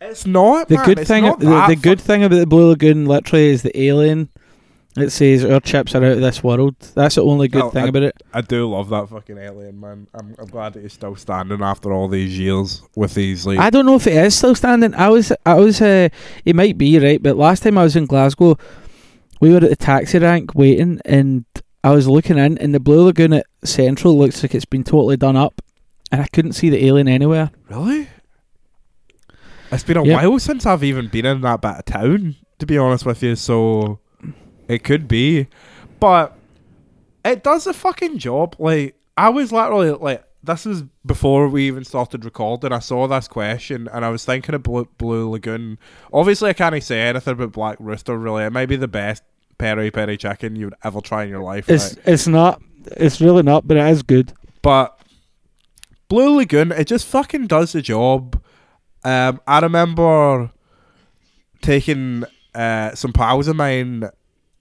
[0.00, 3.50] it's not The man, good thing, the, the good thing about the Blue Lagoon, literally,
[3.50, 4.28] is the alien.
[4.96, 6.74] It says our chips are out of this world.
[6.94, 8.22] That's the only good Oh, thing I- about it.
[8.34, 10.08] I do love that fucking alien man.
[10.14, 13.60] I'm, I'm glad that he's still standing after all these years with these like.
[13.60, 14.92] I don't know if it is still standing.
[14.94, 16.08] I was, I was, uh,
[16.44, 18.58] it might be right, but last time I was in Glasgow,
[19.40, 21.44] we were at the taxi rank waiting, and
[21.84, 25.16] I was looking in, and the Blue Lagoon at Central looks like it's been totally
[25.16, 25.62] done up,
[26.10, 27.52] and I couldn't see the alien anywhere.
[27.68, 28.08] really?
[29.72, 30.22] It's been a Yep.
[30.24, 33.36] while since I've even been in that bit of town, to be honest with you.
[33.36, 34.00] So
[34.70, 35.48] it could be,
[35.98, 36.36] but
[37.24, 38.54] it does a fucking job.
[38.58, 42.72] Like I was literally like, this is before we even started recording.
[42.72, 45.76] I saw this question and I was thinking of Blue, Blue Lagoon.
[46.12, 48.16] Obviously, I can't say anything about Black Rooster.
[48.16, 49.24] Really, it might be the best
[49.58, 51.68] peri peri chicken you'd ever try in your life.
[51.68, 52.04] It's, right?
[52.06, 52.62] it's not,
[52.96, 54.32] it's really not, but it is good.
[54.62, 54.98] But
[56.08, 58.40] Blue Lagoon, it just fucking does the job.
[59.02, 60.52] Um, I remember
[61.60, 64.08] taking uh, some pals of mine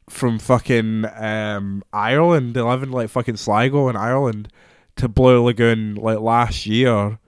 [0.10, 2.56] from fucking um, Ireland.
[2.56, 4.50] They live in like fucking Sligo in Ireland
[4.98, 7.20] to Blue Lagoon like last year,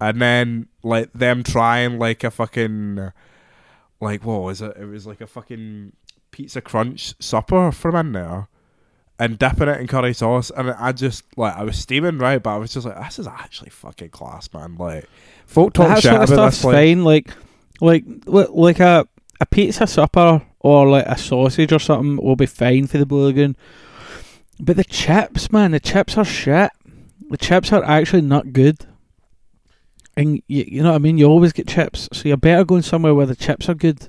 [0.00, 3.12] and then like them trying like a fucking
[4.00, 4.76] like what was it?
[4.78, 5.92] It was like a fucking
[6.30, 8.48] pizza crunch supper from in there
[9.18, 12.50] and dipping it in curry sauce, and I just like I was steaming right, but
[12.50, 14.76] I was just like, this is actually fucking class, man.
[14.76, 15.06] Like,
[15.46, 16.64] folk talk that shit sort of about stuff's this.
[16.64, 17.04] Like, fine.
[17.04, 17.30] Like,
[17.80, 19.06] like, like a
[19.40, 23.26] a pizza supper or like a sausage or something will be fine for the Blue
[23.26, 23.54] Lagoon.
[24.58, 26.70] But the chips, man, the chips are shit.
[27.28, 28.86] The chips are actually not good.
[30.16, 31.18] And you, you know what I mean?
[31.18, 34.08] You always get chips, so you're better going somewhere where the chips are good.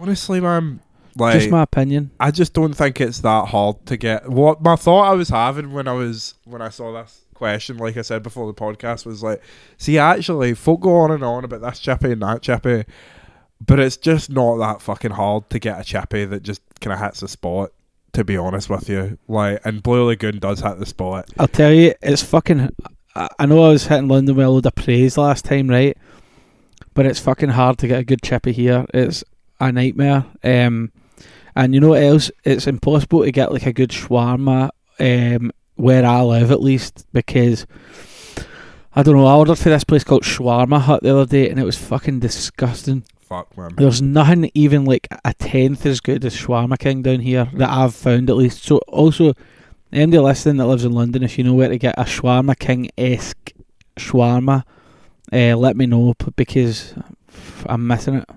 [0.00, 0.80] honestly, man,
[1.14, 2.10] like Just my opinion.
[2.18, 4.30] I just don't think it's that hard to get.
[4.30, 7.98] What my thought I was having when I was when I saw this question, like
[7.98, 9.42] I said before the podcast, was like,
[9.76, 12.84] see, actually, folk go on and on about this chippy and that chippy,
[13.64, 17.00] but it's just not that fucking hard to get a chippy that just kind of
[17.00, 17.72] hits the spot.
[18.14, 21.30] To be honest with you, like, and Blue Lagoon does hit the spot.
[21.38, 22.74] I'll tell you, it's fucking.
[23.14, 25.96] I I know I was hitting London with a load of praise last time, right?
[26.92, 28.84] But it's fucking hard to get a good chippy here.
[28.92, 29.22] It's
[29.60, 30.24] a nightmare.
[30.42, 30.90] Um,
[31.54, 32.32] and you know what else?
[32.42, 37.66] It's impossible to get like a good shawarma um, where I live, at least, because
[38.94, 39.26] I don't know.
[39.26, 42.20] I ordered for this place called Shawarma Hut the other day, and it was fucking
[42.20, 43.04] disgusting.
[43.30, 43.70] Fuck, man.
[43.76, 47.94] There's nothing even like a tenth as good as Shawarma King down here that I've
[47.94, 48.64] found at least.
[48.64, 49.34] So also,
[49.92, 52.90] anybody listening that lives in London, if you know where to get a Shawarma King
[52.98, 53.52] esque
[53.96, 54.64] shawarma,
[55.32, 56.92] uh, let me know because
[57.66, 58.28] I'm missing it.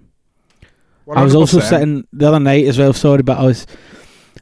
[1.11, 2.93] I was also sitting the other night as well.
[2.93, 3.65] Sorry, but I was.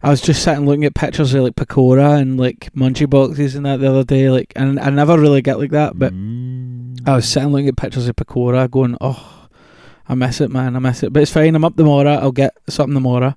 [0.04, 3.66] I was just sitting looking at pictures of like pakora and like munchie boxes and
[3.68, 5.97] that the other day, like, and I never really get like that.
[5.97, 7.08] But Mm.
[7.08, 9.41] I was sitting looking at pictures of pakora, going, "Oh,
[10.10, 10.76] I miss it, man.
[10.76, 11.56] I miss it." But it's fine.
[11.56, 12.12] I'm up tomorrow.
[12.16, 13.36] I'll get something tomorrow.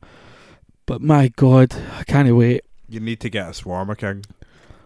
[0.87, 2.63] But my God, I can't wait.
[2.89, 4.25] You need to get a Shawarma King.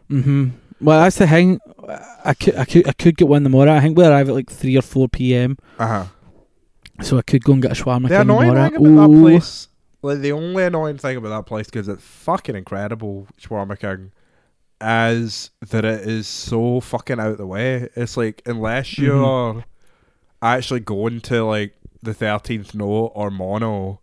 [0.08, 0.48] hmm
[0.80, 1.60] Well, that's the thing.
[2.24, 3.72] I could, I could, I could get one tomorrow.
[3.74, 5.56] I think we arrive at like three or four p.m.
[5.78, 6.04] Uh huh.
[7.02, 8.68] So I could go and get a shawarma The king annoying tomorrow.
[8.70, 9.68] thing about that place,
[10.02, 14.10] like the only annoying thing about that place, because it's fucking incredible, Shawarma King,
[14.80, 17.88] is that it is so fucking out the way.
[17.96, 18.98] It's like unless Mhm.
[18.98, 19.64] you're
[20.42, 24.00] actually going to like the thirteenth note or mono,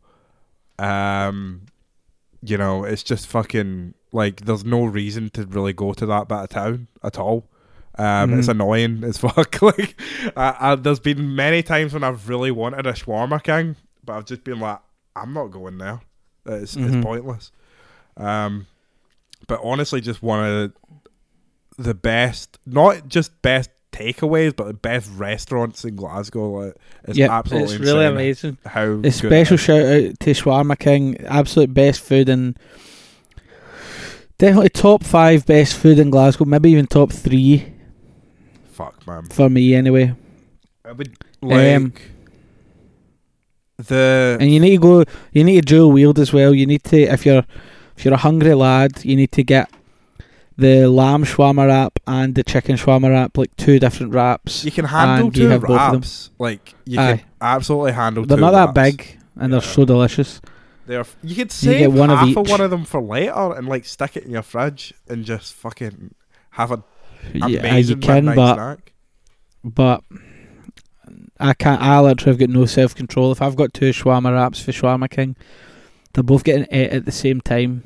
[0.79, 1.61] um,
[2.41, 6.38] you know, it's just fucking like there's no reason to really go to that bit
[6.38, 7.47] of town at all.
[7.97, 8.51] Um, It's Mhm.
[8.51, 9.61] annoying as fuck.
[9.61, 9.99] like,
[10.36, 14.25] I, I, there's been many times when I've really wanted a shawarma king, but I've
[14.25, 14.79] just been like,
[15.15, 16.01] I'm not going there.
[16.45, 16.88] It's, Mhm.
[16.97, 17.51] it's pointless.
[18.17, 18.67] Um,
[19.47, 20.73] but honestly, just one of
[21.77, 26.49] the best, not just best takeaways, but the best restaurants in Glasgow.
[26.51, 26.75] Like,
[27.05, 28.57] it's yeah, absolutely it's really amazing.
[28.65, 32.57] How A special shout out to Shawarma King, absolute best food and
[34.37, 37.73] definitely top five best food in Glasgow, maybe even top three
[38.71, 39.23] Fuck, man.
[39.27, 40.13] for me anyway.
[40.83, 41.93] I would like Um,
[43.77, 45.03] the And you need to go.
[45.31, 46.53] You need to dual wield as well.
[46.53, 47.43] You need to if you're
[47.97, 49.69] if you're a hungry lad, you need to get
[50.57, 54.63] the lamb shawarma wrap and the chicken shawarma wrap, like two different wraps.
[54.63, 56.01] you can handle and you two have both of them.
[56.01, 56.29] wraps.
[56.39, 57.17] Like you Aye.
[57.17, 58.25] can absolutely handle.
[58.25, 58.91] They're two not that wraps.
[58.97, 59.67] big and they're Yeah.
[59.67, 60.41] so delicious.
[60.87, 62.49] They're f- you could save get one of half of each.
[62.51, 66.13] one of them for later and like stick it in your fridge and just fucking
[66.51, 66.83] have a
[67.33, 68.93] Yeah, you amazing can, midnight but snack.
[69.63, 70.03] but
[71.39, 71.81] I can't.
[71.81, 73.31] I literally have got no self control.
[73.31, 75.35] If I've got two shawarma wraps for Shawarma King,
[76.13, 77.83] they're both getting ate at the same time.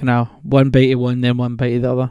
[0.00, 2.10] Kind of one bite of one, then one bite of the other.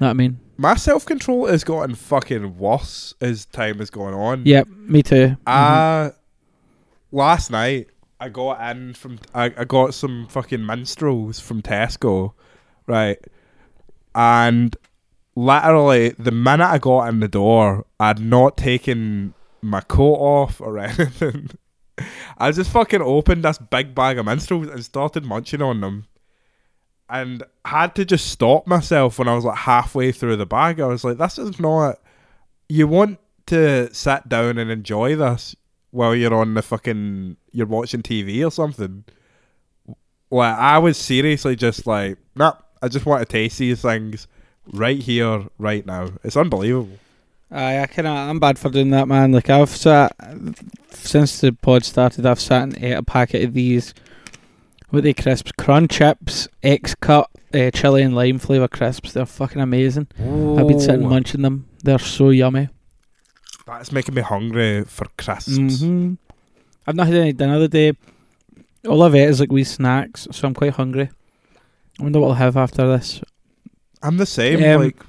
[0.00, 0.40] Know what I mean?
[0.56, 4.44] My self control has gotten fucking worse as time has gone on.
[4.44, 5.36] Yep, me too.
[5.46, 6.10] Uh
[7.12, 12.32] last night I got in from I, I got some fucking minstrels from Tesco,
[12.88, 13.18] right?
[14.12, 14.76] And
[15.36, 20.76] literally the minute I got in the door, I'd not taken my coat off or
[20.80, 21.50] anything.
[22.36, 26.06] I just fucking opened this big bag of minstrels and started munching on them.
[27.12, 30.80] And had to just stop myself when I was like halfway through the bag.
[30.80, 32.00] I was like, this is not
[32.72, 35.54] you want to sit down and enjoy this
[35.90, 39.04] while you're on the fucking you're watching TV or something.
[40.30, 44.26] Like I was seriously just like, nah, I just want to taste these things
[44.72, 46.08] right here, right now.
[46.24, 46.98] It's unbelievable.
[47.50, 49.32] I kind of I'm bad for doing that, man.
[49.32, 50.16] Like I've sat
[50.88, 53.92] since the pod started, I've sat and ate a packet of these.
[54.92, 55.52] What they crisps?
[55.52, 59.14] Crunchips, X cut, uh, chili and lime flavour crisps.
[59.14, 60.08] They're fucking amazing.
[60.18, 61.66] I've been sitting munching them.
[61.82, 62.68] They're so yummy.
[63.66, 65.80] That's making me hungry for crisps.
[65.80, 66.14] hmm
[66.86, 67.92] I've not had any dinner day.
[68.86, 71.08] All I've ate is like wee snacks, so I'm quite hungry.
[71.98, 73.22] I wonder what I'll have after this.
[74.02, 74.62] I'm the same.
[74.62, 75.02] Um, like,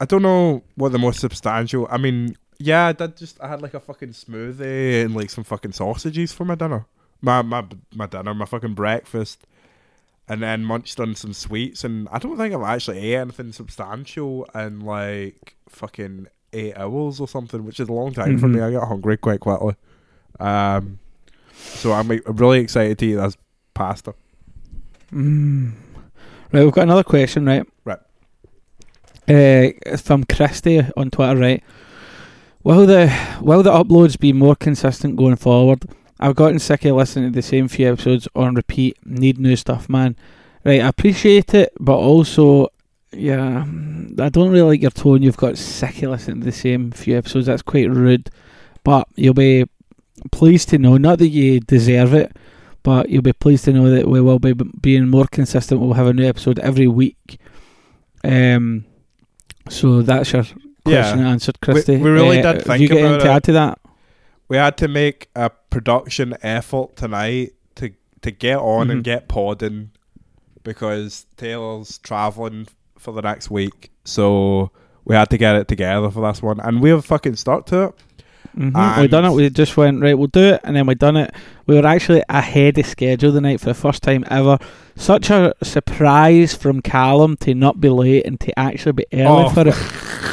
[0.00, 1.86] I don't know what the most substantial.
[1.90, 3.40] I mean, yeah, I did just.
[3.40, 6.84] I had like a fucking smoothie and like some fucking sausages for my dinner.
[7.24, 7.64] My my
[7.94, 9.46] my dinner, my fucking breakfast,
[10.28, 11.82] and then munched on some sweets.
[11.84, 17.26] And I don't think I've actually ate anything substantial in like fucking eight hours or
[17.28, 18.54] something, which is a long time for Mhm.
[18.54, 18.60] me.
[18.60, 19.74] I get hungry quite quickly.
[20.38, 20.98] Um,
[21.52, 23.36] so I'm, like, really excited to eat this
[23.74, 24.14] pasta.
[25.12, 25.72] Mm.
[26.52, 27.66] Right, we've got another question, right?
[27.84, 27.98] Right.
[29.28, 31.62] Uh, from Christy on Twitter, right?
[32.62, 35.84] Will the will the uploads be more consistent going forward?
[36.24, 38.96] I've gotten sick of listening to the same few episodes on repeat.
[39.04, 40.16] Need new stuff, man.
[40.64, 42.68] Right, I appreciate it, but also,
[43.12, 43.64] yeah,
[44.18, 45.22] I don't really like your tone.
[45.22, 47.44] You've got sick of listening to the same few episodes.
[47.46, 48.30] That's quite rude.
[48.84, 49.66] But you'll be
[50.32, 52.34] pleased to know, not that you deserve it,
[52.82, 55.80] but you'll be pleased to know that we will be being more consistent.
[55.82, 57.38] We'll have a new episode every week.
[58.22, 58.86] Um,
[59.68, 60.44] so that's your
[60.84, 61.28] question Yeah.
[61.28, 61.98] answered, Christy.
[61.98, 63.78] we really Uh, did think you about anything to add to that?
[64.48, 67.90] we had to make a production effort tonight to
[68.22, 68.90] to get on Mhm.
[68.92, 69.90] and get podding
[70.62, 74.70] because Taylor's traveling for the next week, so
[75.04, 77.94] we had to get it together for this one, and we've fucking stuck to it.
[78.56, 79.00] Mm-hmm.
[79.00, 79.32] We done it.
[79.32, 80.16] We just went right.
[80.16, 81.34] We'll do it, and then we done it.
[81.66, 84.58] We were actually ahead of schedule the night for the first time ever.
[84.96, 89.48] Such a surprise from Callum to not be late and to actually be early Oh.
[89.50, 89.74] for it.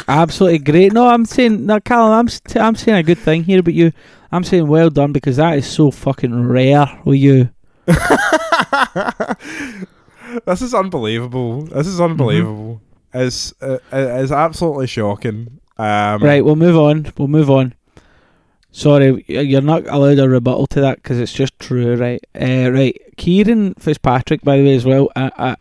[0.08, 0.94] Absolutely great.
[0.94, 2.12] No, I'm saying no, Callum.
[2.14, 2.28] I'm
[2.62, 3.92] I'm saying a good thing here, but you,
[4.32, 7.50] I'm saying well done because that is so fucking rare with you.
[10.46, 11.64] this is unbelievable.
[11.64, 12.82] This is unbelievable.
[13.14, 15.60] It's uh, it's absolutely shocking.
[15.78, 17.12] Um, Right, we'll move on.
[17.18, 17.74] We'll move on.
[18.72, 22.24] Sorry, you're not allowed a rebuttal to that because it's just true, right?
[22.40, 25.10] Uh, right, Kieran Fitzpatrick, by the way, as well.
[25.16, 25.56] Uh, uh,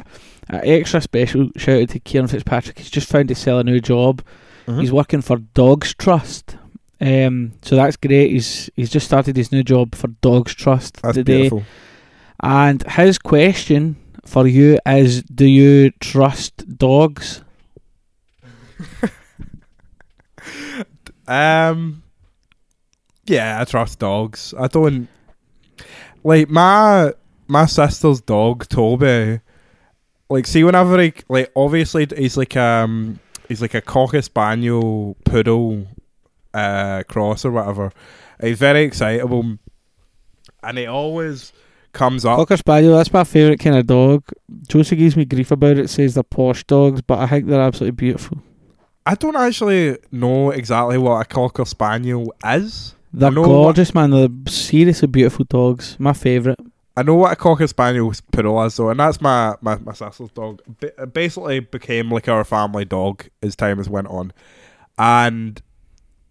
[0.52, 2.78] uh, extra special shout out to Kieran Fitzpatrick.
[2.78, 4.22] He's just found himself a new job.
[4.66, 4.80] Mhm.
[4.80, 6.56] He's working for Dogs Trust.
[7.00, 8.30] Um, so that's great.
[8.30, 11.36] He's he's just started his new job for Dogs Trust That's today.
[11.48, 11.64] beautiful.
[12.42, 17.42] And his question for you is: Do you trust dogs?
[21.28, 22.02] Um,
[23.30, 24.52] yeah, I trust dogs.
[24.58, 25.08] I don't
[26.24, 27.12] like my
[27.46, 29.40] my sister's dog Toby.
[30.28, 33.18] Like, see, whenever he like, obviously he's like um
[33.48, 35.86] he's like a cocker spaniel poodle
[36.54, 37.92] uh, cross or whatever.
[38.40, 39.58] He's very excitable,
[40.62, 41.52] and he always
[41.92, 42.36] comes up.
[42.36, 44.24] Cocker Spaniel, that's my favourite kind of dog.
[44.68, 47.96] Josie gives me grief about it, says they're posh dogs, but I think they're absolutely
[47.96, 48.38] beautiful.
[49.06, 52.94] I don't actually know exactly what a cocker spaniel is.
[53.12, 54.10] They're know gorgeous, man.
[54.10, 55.96] They're seriously beautiful dogs.
[55.98, 56.58] My favourite.
[56.96, 60.30] I know what a cocker spaniel poodle is though, and that's my my, my sister's
[60.30, 60.60] dog.
[60.80, 64.32] Ba- basically became like our family dog as time has went on,
[64.98, 65.62] and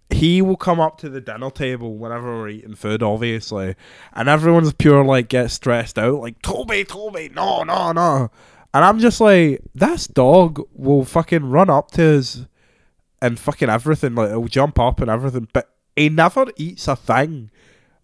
[0.09, 3.75] he will come up to the dinner table whenever we're eating food, obviously,
[4.13, 8.29] and everyone's pure like get stressed out, like Toby, Toby, no, no, no,
[8.73, 12.45] and I'm just like, this dog will fucking run up to us
[13.21, 15.69] and fucking everything, like he'll jump up and everything, but
[15.99, 17.51] he never eats a thing.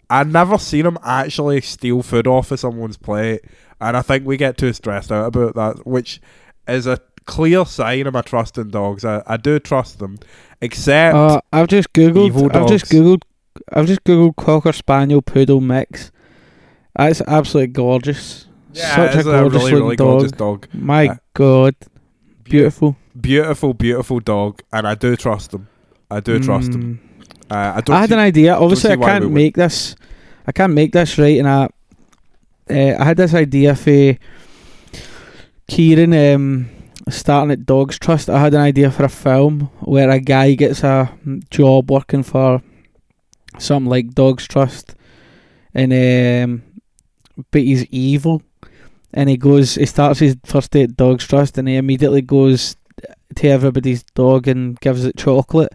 [0.10, 3.42] I've never seen him actually steal food off of someone's plate,
[3.82, 6.22] and I think we get too stressed out about that, which
[6.68, 9.04] is a clear sign of my trust in dogs.
[9.04, 10.20] I, I do trust them,
[10.62, 12.56] except Uh, I've just googled.
[12.56, 13.24] I've just googled.
[13.74, 16.12] I've just googled cocker spaniel poodle mix.
[16.96, 18.48] That's absolutely gorgeous.
[18.74, 20.08] yeah, Such a a gorgeous really really dog.
[20.08, 21.76] gorgeous dog, My Uh, God,
[22.44, 22.96] beautiful.
[23.20, 25.68] beautiful, beautiful dog, and I do trust them.
[26.12, 27.00] I do trust them.
[27.50, 27.92] Uh, I.
[27.92, 28.56] I had see- an idea.
[28.56, 29.96] Obviously, I can't make this.
[30.48, 31.64] I can't make this right, and I,
[32.70, 34.16] uh, I had this idea for
[35.68, 36.70] Kieran um,
[37.10, 38.30] starting at Dogs Trust.
[38.30, 41.12] I had an idea for a film where a guy gets a
[41.50, 42.62] job working for
[43.58, 44.96] something like Dogs Trust,
[45.74, 46.64] and um,
[47.52, 48.44] but he's evil,
[49.14, 49.76] and he goes.
[49.76, 52.76] He starts his first day at Dogs Trust, and he immediately goes
[53.36, 55.74] to everybody's dog and gives it chocolate,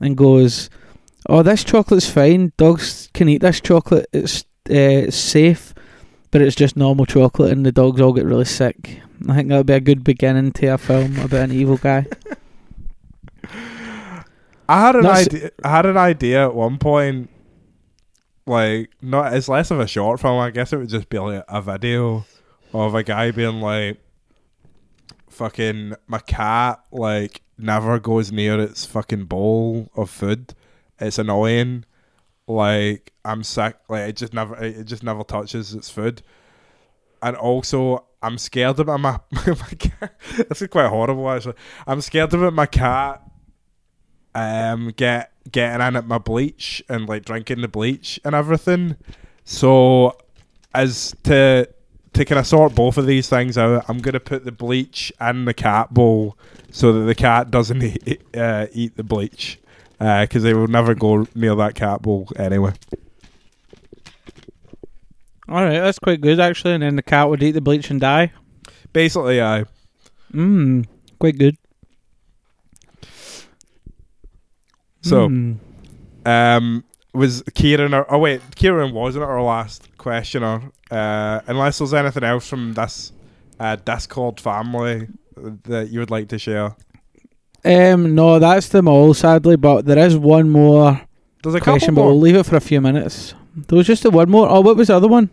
[0.00, 0.70] and goes
[1.28, 2.52] oh, this chocolate's fine.
[2.56, 4.06] Dogs can eat this chocolate.
[4.12, 5.74] It's uh, safe,
[6.30, 9.00] but it's just normal chocolate, and the dogs all get really sick.
[9.28, 12.06] I think that would be a good beginning to a film about an evil guy.
[14.68, 15.50] I had an That's- idea.
[15.62, 17.30] I had an idea at one point.
[18.48, 20.38] Like, not it's less of a short film.
[20.38, 22.24] I guess it would just be like a video
[22.72, 23.98] of a guy being like,
[25.28, 30.54] "Fucking my cat like never goes near its fucking bowl of food.
[30.98, 31.84] It's annoying.
[32.46, 33.76] Like I'm sick.
[33.88, 34.56] Like it just never.
[34.62, 36.22] It just never touches its food.
[37.22, 40.18] And also, I'm scared about my my cat.
[40.48, 41.54] This is quite horrible actually.
[41.86, 43.22] I'm scared about my cat
[44.34, 48.96] um get getting in at my bleach and like drinking the bleach and everything.
[49.44, 50.16] So
[50.74, 51.68] as to
[52.12, 55.44] to kind of sort both of these things out, I'm gonna put the bleach in
[55.44, 56.36] the cat bowl
[56.70, 59.58] so that the cat doesn't eat, uh, eat the bleach
[59.98, 62.72] because they will never go near that cat bowl anyway.
[65.48, 66.74] All right, that's quite good actually.
[66.74, 68.32] And then the cat would eat the bleach and die.
[68.92, 69.64] Basically, I
[70.32, 70.86] Mmm,
[71.18, 71.56] quite good.
[75.02, 75.56] so Mm.
[76.26, 76.84] um
[77.14, 82.48] was Kieran or oh wait Kieran wasn't our last questioner uh, unless there's anything else
[82.48, 83.12] from this
[83.58, 85.08] uh, Discord family
[85.64, 86.76] that you would like to share.
[87.66, 89.56] Um, no, that's them all sadly.
[89.56, 91.00] But there is one more
[91.42, 93.34] There's a question, couple but we'll leave it for a few minutes.
[93.56, 94.48] There was just the one more.
[94.48, 95.30] Oh, what was the other one?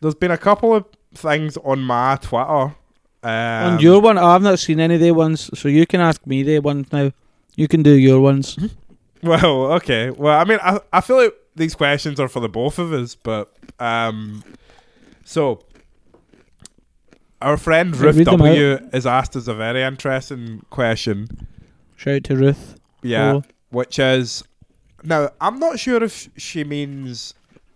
[0.00, 0.84] There's been a couple of
[1.14, 2.74] things on my Twitter.
[3.24, 6.00] Um, On your one, oh, I've not seen any of their ones, so you can
[6.00, 7.12] ask me their ones now.
[7.54, 8.58] You can do your ones.
[9.22, 10.10] Well, okay.
[10.10, 13.14] Well, I mean, I, I feel like these questions are for the both of us,
[13.14, 14.42] but um,
[15.24, 15.60] so
[17.40, 21.28] our friend Ruth W is asked us a very interesting question.
[22.02, 22.80] Shout out to Ruth.
[23.02, 23.40] Yeah,
[23.70, 24.42] which is
[25.04, 27.34] now I'm not sure if she means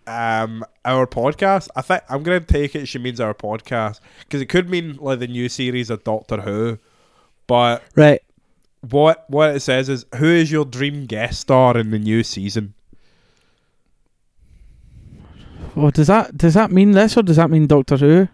[0.09, 1.69] um our podcast.
[1.77, 5.21] I think I'm gonna take it she means our podcast because it could mean like
[5.21, 6.79] the new series of Doctor Who,
[7.47, 8.21] but Right.
[8.81, 12.75] what what it says is who is your dream guest star in the new season?
[15.77, 18.29] Well, does that does that mean this or does that mean Doctor Who?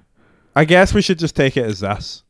[0.54, 2.22] I guess we should just take it as this.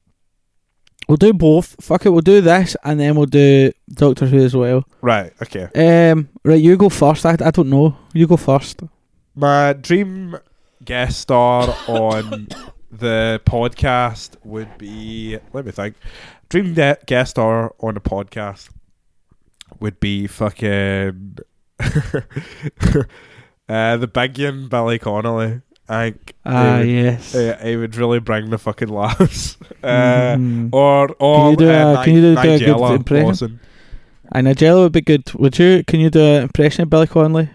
[1.09, 1.77] We'll do both.
[1.81, 2.11] Fuck it.
[2.11, 4.85] We'll do this and then we'll do Doctor Who as well.
[5.01, 5.33] Right.
[5.43, 6.11] Okay.
[6.11, 6.29] Um.
[6.45, 6.61] Right.
[6.61, 7.27] You go first.
[7.27, 7.97] I, I don't know.
[8.13, 8.81] You go first.
[9.35, 10.37] My dream
[10.85, 12.49] guest star on
[12.91, 15.39] the podcast would be.
[15.53, 15.97] Let me think.
[16.49, 18.69] Dream de- guest star on the podcast
[19.81, 21.39] would be fucking
[23.69, 25.63] uh, the big one, Billy Connolly.
[25.89, 26.15] I
[26.47, 27.35] Ah, would, yes.
[27.35, 29.57] uh, he would really bring the fucking laughs.
[29.83, 30.69] Uh, Mhm.
[30.73, 32.97] Or or Can you do uh, a- can you do- Ni- do a good Nigella
[32.97, 33.27] impression?
[33.27, 33.61] Lawson.
[34.31, 35.35] And Nigella would be good.
[35.35, 35.83] Would you?
[35.85, 37.51] Can you do an impression of Billy Connolly?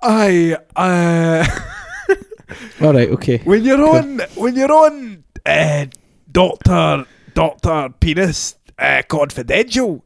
[0.00, 1.46] I uh
[2.80, 3.08] All right.
[3.10, 3.38] Okay.
[3.44, 5.86] when you're on when you're on uh,
[6.30, 10.04] Doctor Doctor Penis uh, uh, confidential,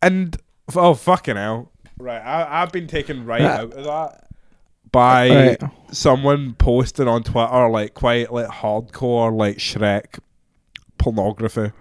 [0.00, 0.36] and
[0.74, 2.20] oh fucking hell, right?
[2.20, 3.50] I, I've been taken right Right.
[3.60, 4.24] out of that
[4.92, 5.62] by Right.
[5.92, 10.18] someone posting on Twitter like quite like hardcore like Shrek
[10.98, 11.72] pornography.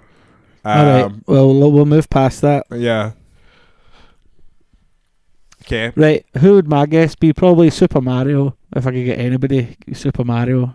[0.66, 1.12] Um, All right.
[1.28, 2.66] Well, we'll we'll move past that.
[2.72, 3.12] Yeah.
[5.64, 5.91] Okay.
[5.95, 6.26] Right.
[6.39, 7.34] Who would my guess be?
[7.34, 8.55] Probably Super Mario.
[8.76, 10.74] If I could get anybody, Super Mario.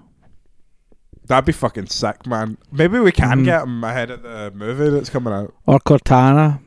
[1.27, 2.59] That'd be fucking sick, man.
[2.71, 3.45] Maybe we can Mhm.
[3.47, 5.55] get him ahead of the movie that's coming out.
[5.67, 6.61] Or Cortana.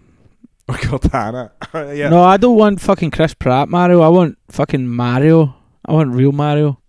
[0.68, 1.52] Or Cortana.
[1.96, 2.10] yeah.
[2.10, 4.02] No, I don't want fucking Chris Pratt Mario.
[4.02, 5.54] I want fucking Mario.
[5.88, 6.80] I want real Mario.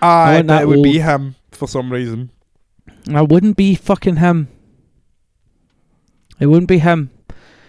[0.00, 2.30] Ah, I that it would be him for some reason.
[3.12, 4.48] I wouldn't be fucking him.
[6.40, 7.10] It wouldn't be him.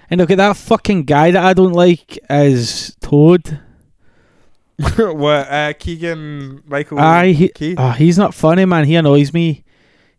[0.10, 3.60] And look at that fucking guy that I don't like as Toad.
[4.98, 5.50] what?
[5.50, 7.00] Uh, Keegan Michael.
[7.00, 7.76] Aye, he, Key?
[7.78, 8.86] oh, he's not funny, man.
[8.86, 9.64] He annoys me.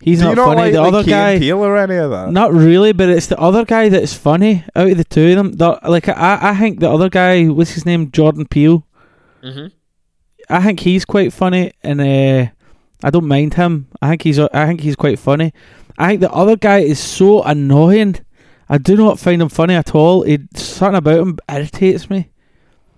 [0.01, 0.61] He's Do not funny.
[0.63, 2.31] like, the like other Key guy, Peele or any of that?
[2.31, 5.53] not really, but it's the other guy that's funny out of the two of them.
[5.53, 8.87] The, like I, I think the other guy, what's his name, Jordan Peele.
[9.43, 9.67] Mm-hmm.
[10.49, 12.51] I think he's quite funny, and uh,
[13.03, 13.89] I don't mind him.
[14.01, 15.53] I think he's I think he's quite funny.
[15.99, 18.17] I think the other guy is so annoying.
[18.69, 20.23] I do not find him funny at all.
[20.25, 22.31] It something about him irritates me.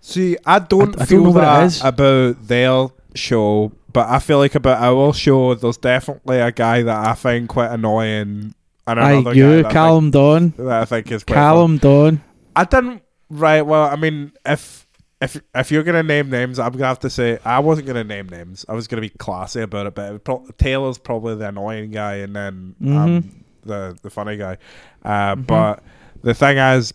[0.01, 4.55] See, I don't I don't feel it that about their show, but I feel like
[4.55, 8.55] about our show, there's definitely a guy that I find quite annoying,
[8.87, 11.43] and Aye, another guy you, I, Callum Dawn, think, that I think is quite fun.
[11.43, 12.25] Callum Dawn.
[12.57, 13.03] I didn't.
[13.31, 13.63] Right.
[13.63, 14.88] Well, I mean, if
[15.21, 18.29] if if you're gonna name names, I'm gonna have to say I wasn't gonna name
[18.29, 18.65] names.
[18.69, 22.17] I was gonna be classy about it, but it pro- Taylor's probably the annoying guy,
[22.17, 23.25] and then um, Mhm.
[23.65, 24.59] the the funny guy.
[25.05, 25.47] Uh, Mhm.
[25.47, 25.83] But
[26.23, 26.93] the thing is.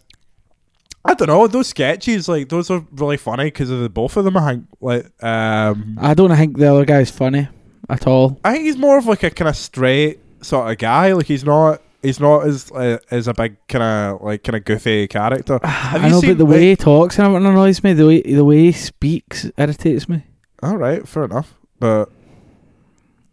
[1.05, 1.45] I don't know.
[1.47, 4.37] Those sketches, like those, are really funny because of the both of them.
[4.37, 7.49] I think, like, um, I don't think the other guy's funny
[7.89, 8.39] at all.
[8.45, 11.11] I think he's more of like a kind of straight sort of guy.
[11.11, 14.65] Like he's not, he's not as uh, as a big kind of like kind of
[14.65, 15.59] goofy character.
[15.63, 17.93] Have I you know, seen, but the like- way he talks and everything annoys me.
[17.93, 20.23] The way the way he speaks irritates me.
[20.61, 21.55] All right, fair enough.
[21.79, 22.09] But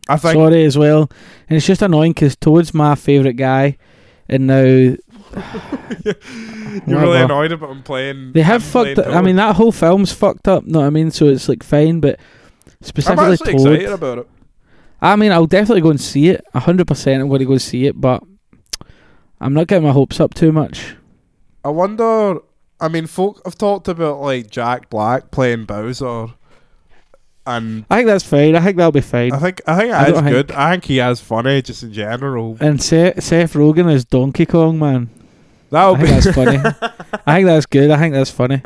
[0.08, 1.10] I think Sorry as well,
[1.48, 3.76] and it's just annoying because Toad's my favourite guy,
[4.28, 6.16] and now you're
[6.86, 8.32] really annoyed about him playing.
[8.32, 8.94] They have him fucked.
[8.96, 10.64] playing I mean, that whole film's fucked up.
[10.64, 11.10] Know what I mean?
[11.10, 12.18] So it's like fine, but
[12.80, 13.72] specifically I'm specifically actually Toad.
[13.74, 14.28] excited about it.
[15.02, 16.44] I mean, I'll definitely go and see it.
[16.54, 18.22] hundred percent, I'm going to go see it, but
[19.41, 20.95] I'm not getting my hopes up too much.
[21.64, 22.38] I wonder.
[22.80, 26.28] I mean, folk have talked about like Jack Black playing Bowser,
[27.47, 28.57] and I think that's fine.
[28.57, 29.32] I think that'll be fine.
[29.32, 30.51] I think I think I that is don't think- good.
[30.53, 32.57] I think he has funny just in general.
[32.61, 35.11] and Seth, Seth Rogen as Donkey Kong, man.
[35.70, 36.14] That'll I think be.
[36.14, 36.57] that's funny.
[37.26, 37.91] I think that's good.
[37.91, 38.62] I think that's funny.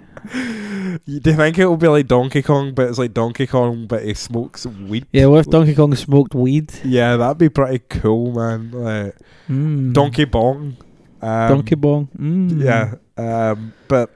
[1.06, 4.04] Do you think it will be like Donkey Kong, but it's like Donkey Kong, but
[4.04, 5.06] he smokes weed?
[5.12, 6.72] Yeah, what if Donkey Kong smoked weed?
[6.84, 8.70] Yeah, that'd be pretty cool, man.
[8.72, 9.16] Like
[9.48, 9.92] Mm.
[9.92, 10.76] Donkey Bong.
[11.20, 12.08] Um, Donkey Bong.
[12.18, 12.62] Mm.
[12.62, 14.10] Yeah, um, but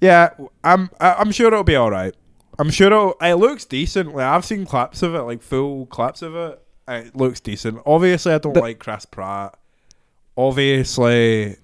[0.00, 0.30] yeah,
[0.64, 2.14] I'm I'm sure it'll be all right.
[2.58, 4.14] I'm sure it looks decent.
[4.14, 6.60] Like I've seen clips of it, like full clips of it.
[6.88, 7.80] It looks decent.
[7.86, 9.54] Obviously, I don't But- like Chris Pratt.
[10.36, 11.56] Obviously,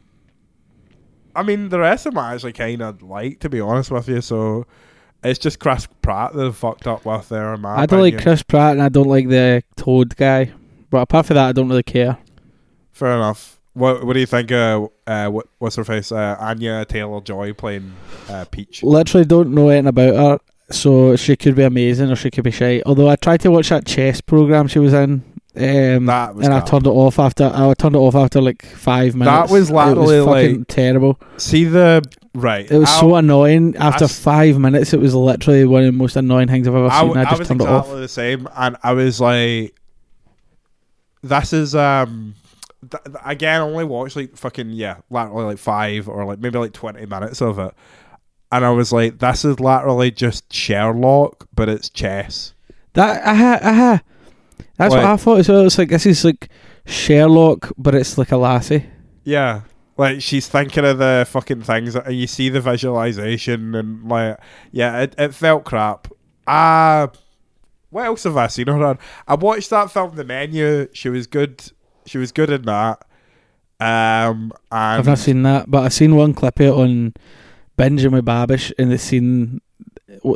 [1.37, 4.09] I mean the rest of them I actually kind of like, to be honest with
[4.09, 4.20] you.
[4.20, 4.66] So
[5.22, 7.55] it's just Chris Pratt that have fucked up with there.
[7.55, 8.20] In my I don't like.
[8.20, 10.53] Chris Pratt and I don't like the Toad guy.
[10.91, 12.18] But apart from that, I don't really care.
[12.93, 13.59] Fair enough.
[13.72, 14.53] What What do you think?
[14.53, 16.12] Uh, uh, what, what's her face?
[16.12, 17.93] Uh, Anya Taylor Joy playing
[18.28, 18.82] uh, Peach.
[18.82, 20.39] Literally don't know anything about her.
[20.70, 22.82] So she could be amazing or she could be shy.
[22.87, 25.22] Although I tried to watch that chess program she was in.
[25.57, 28.64] Um, That was and I turned it off after I turned it off after like
[28.66, 29.50] five minutes.
[29.50, 31.20] That was It literally fucking like- terrible.
[31.36, 32.02] See the
[32.34, 32.68] right.
[32.70, 33.76] It was I'll- so annoying.
[33.76, 36.88] After s- five minutes, it was literally one of the most annoying things I've ever
[36.90, 37.16] I, seen.
[37.16, 38.00] I just was turned exactly it off.
[38.00, 39.74] the same, and I was like,
[41.22, 42.34] "This is um."
[42.90, 46.59] Th- th- again, I only watched like fucking yeah, literally like five or like maybe
[46.59, 47.72] like twenty minutes of it,
[48.52, 52.52] and I was like, "This is literally just Sherlock, but it's chess."
[52.92, 54.00] That aha aha.
[54.77, 55.66] That's what I thought as well.
[55.66, 56.49] It's like this is like
[56.87, 58.87] Sherlock, but it's like a lassie.
[59.22, 59.62] Yeah,
[59.97, 64.39] like she's thinking of the fucking things, and you see the visualization, and like,
[64.72, 66.09] yeah, it, it felt crap.
[66.47, 67.09] Ah,
[67.91, 68.99] what else have I seen her on?
[69.29, 70.89] I watched that film, The Menu.
[70.93, 71.62] She was good.
[72.07, 73.05] She was good in that.
[73.81, 77.14] Um, and I've not seen that, but I've seen one clip of it on
[77.79, 79.61] Binging with Babish, and the scene, w-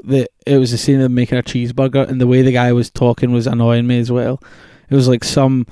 [0.05, 2.73] the it was the scene of them making a cheeseburger, and the way the guy
[2.73, 4.43] was talking was annoying me as well.
[4.91, 5.67] It was like some.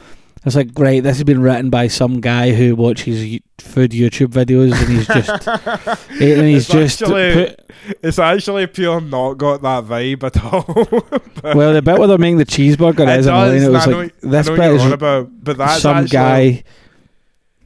[0.44, 4.74] It's like, great, this has been written by some guy who watches food YouTube videos,
[4.80, 7.96] and he's just, and he's It's just actually- put.
[8.04, 11.12] it's actually pure not got that vibe at all.
[11.56, 13.62] Well, the bit where they're making the cheeseburger it is annoying.
[13.62, 16.08] It was I know, like I this know bit is about, but that's some actually,
[16.10, 16.64] guy.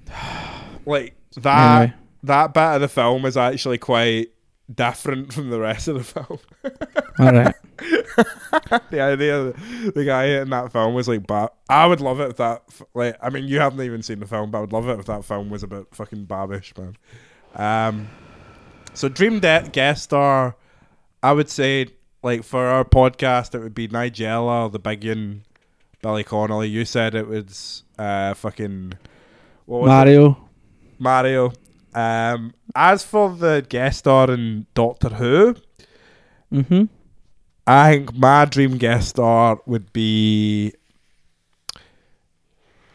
[0.87, 1.95] like that Anyway.
[2.25, 4.29] that bit of the film is actually quite
[4.75, 6.39] different from the rest of the film.
[7.19, 7.55] All right.
[8.91, 12.31] the idea that the guy in that film was like, but I would love it
[12.31, 12.63] if that,
[12.95, 15.07] like, I mean, you haven't even seen the film, but I would love it if
[15.07, 16.97] that film was about fucking Babish, man.
[17.55, 18.09] Um,
[18.95, 20.57] so Dream De- Guest Star,
[21.23, 21.89] I would say,
[22.23, 25.43] like, for our podcast, it would be Nigella, the big one,
[26.03, 26.69] Billy Connolly.
[26.69, 28.95] You said it was, uh, fucking,
[29.67, 30.21] what was it?
[30.99, 31.53] Mario.
[31.95, 35.57] Um, as for the guest star in Doctor Who,
[36.53, 36.85] Mm-hmm.
[37.67, 40.73] I think my dream guest star would be.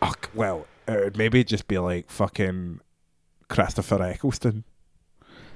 [0.01, 2.81] Oh, well, it would maybe just be like fucking
[3.47, 4.63] Christopher Eccleston.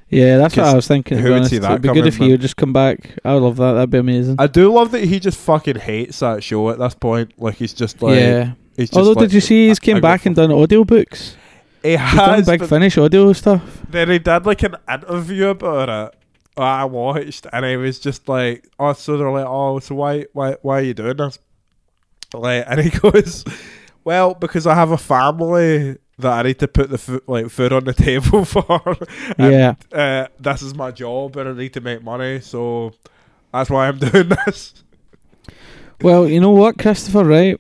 [0.10, 1.20] Yeah, that's what I was thinking.
[1.20, 3.20] Who would see that It'd be good if he would just come back.
[3.24, 3.74] I would love that.
[3.74, 4.38] That'd be amazing.
[4.40, 7.34] I do love that he just fucking hates that show at this point.
[7.38, 8.54] Like he's just like, yeah.
[8.94, 11.36] Although, like, did you see he's I- came I back and done audiobooks?
[11.84, 13.62] He has, Big Finish audio stuff.
[13.90, 16.16] then he did like an interview about it.
[16.58, 20.58] I watched, and he was just like, "Oh, so they're like, oh, so why, why,
[20.62, 21.40] why are you doing this?"
[22.34, 23.46] Like, and he goes,
[24.04, 27.72] "Well, because I have a family that I need to put the food, like food
[27.72, 28.66] on the table for.
[29.38, 29.76] and, Yeah.
[29.94, 32.92] uh, this is my job, and I need to make money, so
[33.54, 34.84] that's why I'm doing this."
[36.02, 37.60] Well, you know what, Christopher, right?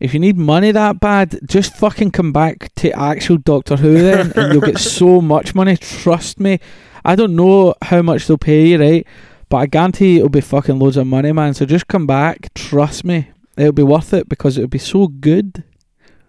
[0.00, 4.32] If you need money that bad, just fucking come back to actual Doctor Who then,
[4.34, 5.76] and you'll get so much money.
[5.76, 6.58] Trust me.
[7.04, 9.06] I don't know how much they'll pay you, right?
[9.50, 11.54] But I guarantee it'll be fucking loads of money, man.
[11.54, 12.52] So just come back.
[12.54, 13.28] Trust me.
[13.56, 15.64] It'll be worth it because it'll be so good.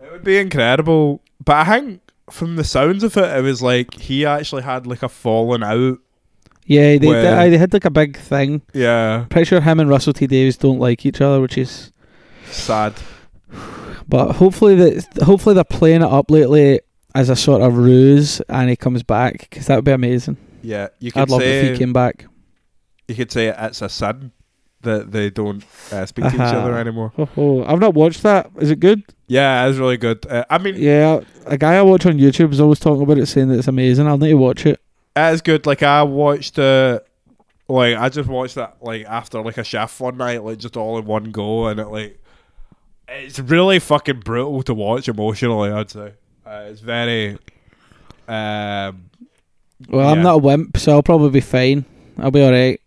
[0.04, 3.94] It would be incredible, but I think from the sounds of it, it was like
[4.00, 6.00] he actually had like a falling out.
[6.66, 8.64] Yeah, they, Well- they, they had like a big thing.
[8.74, 11.92] Yeah, Pretty sure him and Russell T Davies don't like each other, which is.
[12.48, 12.94] sad.
[14.12, 16.82] But hopefully that hopefully they're playing it up lately
[17.16, 20.38] as a sort of ruse, and he comes back because that would be amazing.
[20.62, 22.26] Yeah, you could I'd love say if he came back.
[23.08, 24.32] you could say it's a sin
[24.82, 26.58] that they don't uh, speak to each Uh-huh.
[26.60, 27.12] other anymore.
[27.18, 28.50] Oh, oh, I've not watched that.
[28.60, 29.04] Is it good?
[29.28, 30.26] Yeah, it's really good.
[30.28, 33.26] Uh, I mean, Yeah, a guy I watch on YouTube is always talking about it,
[33.28, 34.08] saying that it's amazing.
[34.08, 34.80] I'll need to watch it.
[35.16, 35.66] it is good.
[35.66, 37.00] Like I watched uh
[37.68, 40.98] like I just watched that like after like a shift one night, like just all
[40.98, 42.21] in one go, and it like
[43.12, 45.72] it's really fucking brutal to watch emotionally.
[45.72, 46.14] I'd say
[46.46, 47.38] uh, it's very.
[48.28, 49.10] Um,
[49.90, 51.86] Well, I'm not a wimp, so I'll probably be fine.
[52.18, 52.80] I'll be all right.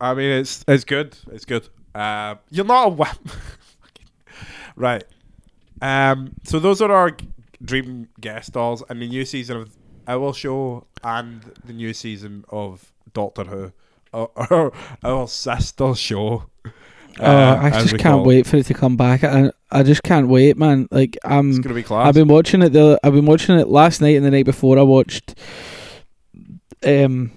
[0.00, 1.16] I mean, it's it's good.
[1.30, 1.68] It's good.
[1.94, 3.30] Um, you're not a wimp,
[4.76, 5.04] right?
[5.82, 7.16] Um, so those are our
[7.62, 9.76] dream guest stars and the new season of
[10.06, 13.72] our show and the new season of Doctor Who,
[14.12, 14.72] our, our,
[15.02, 16.44] our sister show.
[17.18, 19.24] Uh, I just can't wait for it to come back.
[19.24, 20.88] I, I just can't wait, man.
[20.90, 21.60] Like I'm.
[21.60, 22.06] gonna be class.
[22.08, 22.70] I've been watching it.
[22.70, 24.78] The I've been watching it last night and the night before.
[24.78, 25.34] I watched.
[26.86, 27.32] Um,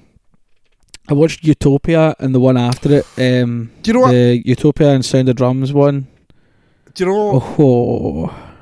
[1.10, 3.06] I watched Utopia and the one after it.
[3.44, 4.14] Um, Do you know what?
[4.14, 6.08] Utopia and Sound of Drums one.
[6.94, 8.54] Do you know Oh,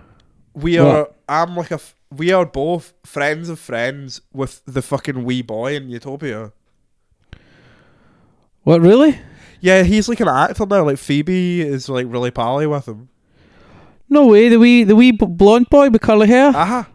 [0.53, 0.87] we what?
[0.87, 1.09] are?
[1.29, 1.75] I'm like a.
[1.75, 6.51] f- We are both friends of friends with the fucking wee boy in Utopia.
[8.63, 9.19] what really?
[9.61, 10.83] Yeah, he's like an actor now.
[10.85, 13.09] Like Phoebe is like really pally with him.
[14.09, 14.49] No way.
[14.49, 16.49] The wee the wee blonde boy with curly hair.
[16.49, 16.89] Aha.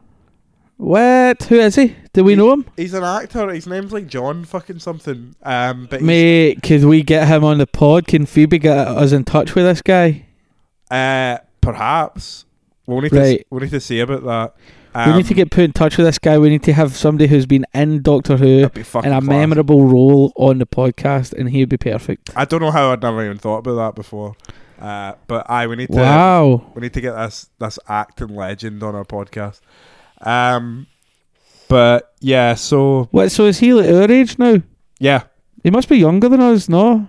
[0.76, 1.42] What?
[1.44, 1.96] Who is he?
[2.12, 2.66] Do we He- know him?
[2.76, 3.48] He's an actor.
[3.50, 5.34] His name's like John fucking something.
[5.42, 8.06] Um, but Mate, could we get him on the pod?
[8.06, 10.26] Can Phoebe get us in touch with this guy?
[10.90, 12.44] uh, perhaps
[12.86, 13.46] we'll need to Right.
[13.50, 14.54] we'll need to see about that.
[15.04, 16.38] We Um, need to get put in touch with this guy.
[16.38, 19.20] We need to have somebody who's been in Doctor Who that'd be fucking in a
[19.20, 19.28] class.
[19.28, 22.30] memorable role on the podcast, and he would be perfect.
[22.34, 24.34] I don't know how I'd never even thought about that before.
[24.80, 26.70] Uh, but I we need to Wow.
[26.74, 29.60] we need to get this this acting legend on our podcast.
[30.20, 30.86] Um,
[31.68, 33.30] but yeah, so What?
[33.32, 34.62] So is he like our age now?
[34.98, 35.22] yeah,
[35.62, 37.08] He must be younger than us, no?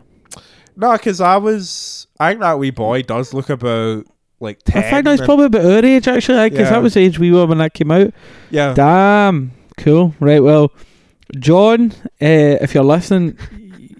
[0.76, 4.06] no, because I was I think that wee boy does look about
[4.40, 4.84] like ten.
[4.84, 6.72] I think and- probably about our age actually, because Yeah.
[6.72, 8.14] that was the age we were when that came out.
[8.52, 8.74] yeah.
[8.74, 10.14] Damn, cool.
[10.20, 10.72] Right, well,
[11.40, 11.92] John,
[12.22, 13.38] uh, if you're listening,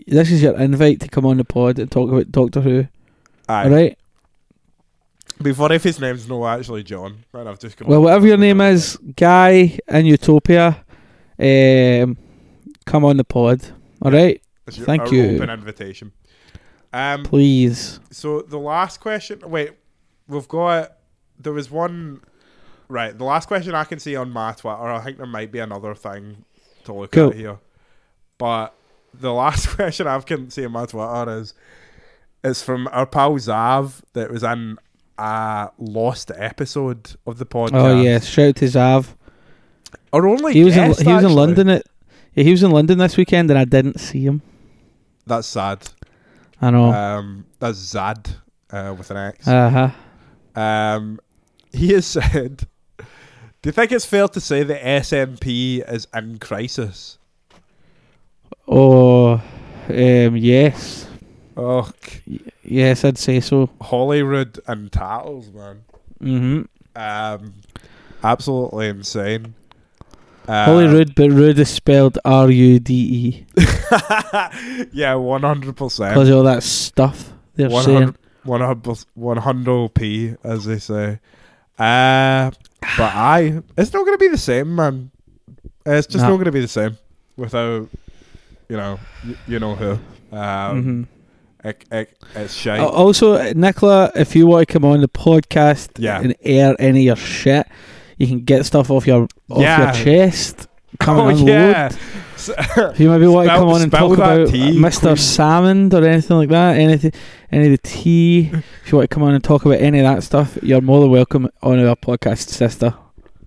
[0.08, 2.88] this is your invite to come on the pod and talk about Doctor Who.
[3.50, 3.64] Aye.
[3.64, 3.98] All right.
[5.42, 7.46] Before if his name's no actually John, right?
[7.46, 10.84] I've just come Well, up whatever your name something is, Guy in Utopia,
[11.40, 12.18] um,
[12.86, 13.62] come on the pod.
[14.02, 15.36] All right, It's your- Thank our you.
[15.36, 16.12] Open invitation.
[16.94, 17.24] Um.
[17.24, 18.00] please.
[18.10, 19.42] So the last question.
[19.46, 19.72] Wait,
[20.28, 20.94] we've got.
[21.40, 22.22] There was one.
[22.90, 23.18] Right.
[23.18, 24.82] The last question I can see on my Twitter.
[24.82, 26.46] I think there might be another thing
[26.86, 27.30] to look Cool.
[27.30, 27.58] at here,
[28.38, 28.74] but
[29.14, 31.54] the last question I can see on my Twitter is.
[32.44, 34.78] It's from our pal Xav that was in
[35.18, 37.74] a lost episode of the podcast.
[37.74, 39.08] Oh yeah, shout out to Xav.
[40.14, 41.34] Or only he was in, he was in.
[41.34, 41.68] London.
[41.68, 41.84] At,
[42.36, 44.44] yeah, he was in London this weekend, and I didn't see him.
[45.26, 45.90] That's sad.
[46.62, 46.94] I know.
[46.94, 48.36] Um, that's Xav
[48.70, 49.48] uh, with an X.
[49.48, 49.90] Uh huh.
[50.58, 51.20] Um,
[51.72, 52.66] he has said,
[52.98, 53.06] "Do
[53.66, 57.18] you think it's fair to say the SNP is in crisis?"
[58.68, 59.34] Oh,
[59.90, 61.08] um, yes,
[61.56, 61.90] Oh,
[62.64, 63.70] yes, I'd say so.
[63.82, 65.82] Holyrood and tattles, man.
[66.20, 66.62] hmm
[66.96, 67.54] Um,
[68.24, 69.54] absolutely insane.
[70.48, 73.46] Uh, Holyrood, but rude is spelled R U D E
[74.94, 76.14] yeah, one hundred percent.
[76.14, 78.16] because all that stuff they're saying.
[78.48, 81.20] 100 p as they say.
[81.78, 82.52] Uh,
[82.98, 85.12] but I, it's not going to be the same, man.
[85.86, 86.30] It's just No.
[86.30, 86.98] not going to be the same
[87.36, 87.88] without,
[88.70, 90.00] you know, y- you know who.
[90.36, 91.04] Um, hmm
[91.64, 92.80] it, it, it's shite.
[92.80, 96.22] Uh, also, Nicola, if you want to come on the podcast Yeah.
[96.22, 97.68] and air any of your shit,
[98.18, 99.94] you can get stuff off your off Yeah.
[99.94, 100.68] your chest.
[101.00, 101.88] Come oh yeah.
[101.88, 102.27] If
[102.98, 105.02] you maybe want to come on and talk about tea, Mr.
[105.02, 105.16] Queen.
[105.16, 107.12] Salmond or anything like that, anything,
[107.52, 108.50] any of the tea.
[108.84, 111.02] if you want to come on and talk about any of that stuff, you're more
[111.02, 112.94] than welcome on our podcast, sister.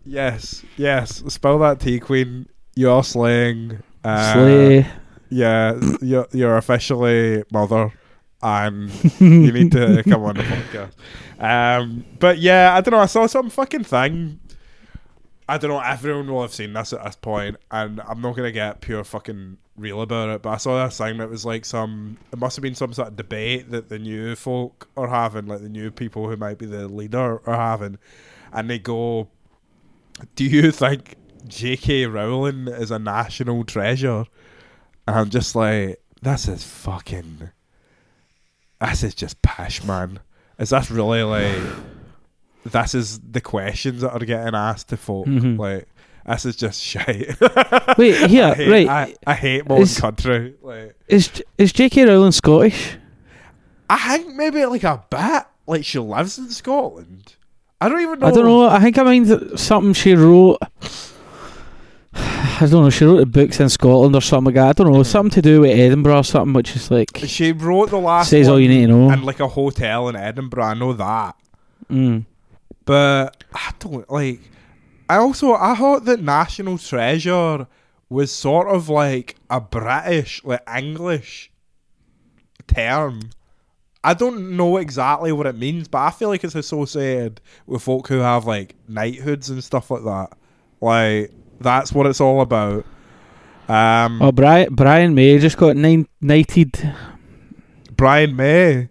[0.05, 1.23] yes, yes.
[1.29, 2.49] Spell that T Queen.
[2.75, 3.83] You're slaying.
[4.05, 4.87] Uh, Slay.
[5.29, 7.93] Yeah, you're you're officially mother,
[8.43, 8.91] and
[9.21, 10.93] you need to come on the podcast.
[11.39, 13.01] Um, but yeah, I don't know.
[13.01, 14.41] I saw some fucking thing.
[15.51, 15.81] I don't know.
[15.81, 19.59] Everyone will have seen this at this point, and I'm not gonna get pure fucking
[19.77, 20.43] real about it.
[20.43, 22.19] But I saw this thing that was like some.
[22.33, 25.61] It must have been some sort of debate that the new folk are having, like
[25.61, 27.99] the new people who might be the leader are having,
[28.53, 29.29] and they go,
[30.37, 31.17] "Do you think
[31.49, 32.07] J.K.
[32.07, 34.27] Rowling is a national treasure?"
[35.09, 37.51] And I'm just like, this is fucking.
[38.81, 40.21] This is just pish, man.
[40.61, 41.61] Is that really like.
[42.65, 45.27] This is the questions that are getting asked to folk.
[45.27, 45.59] Mhm.
[45.59, 45.87] Like,
[46.27, 47.35] this is just shite.
[47.99, 48.89] Wait, here, I hate, right?
[48.89, 50.55] I, I hate my Is- country.
[50.63, 52.05] Like, is is J.K.
[52.05, 52.97] Rowling Scottish?
[53.89, 55.45] I think maybe like a bit.
[55.67, 57.35] Like, she lives in Scotland.
[57.81, 58.27] I don't even know.
[58.27, 58.69] I don't know.
[58.69, 60.59] I think I mean th- something she wrote.
[62.13, 62.91] I don't know.
[62.91, 64.69] She wrote the books in Scotland or something like that.
[64.81, 65.03] I don't know.
[65.03, 68.49] Something to do with Edinburgh or something, which is like She wrote the last says
[68.49, 69.11] all you need to know.
[69.11, 70.65] in like a hotel in Edinburgh.
[70.65, 71.37] I know that.
[71.91, 72.27] Mm.
[72.91, 74.41] But I don't like.
[75.09, 77.69] I also I thought that National Treasure
[78.09, 81.53] was sort of like a British, like English
[82.67, 83.31] term.
[84.03, 88.09] I don't know exactly what it means, but I feel like it's associated with folk
[88.09, 90.31] who have like knighthoods and stuff like that.
[90.81, 91.31] Like
[91.61, 92.85] that's what it's all about.
[93.69, 96.93] Um, Oh, Brian Brian May just got nine, knighted.
[97.95, 98.89] Brian May,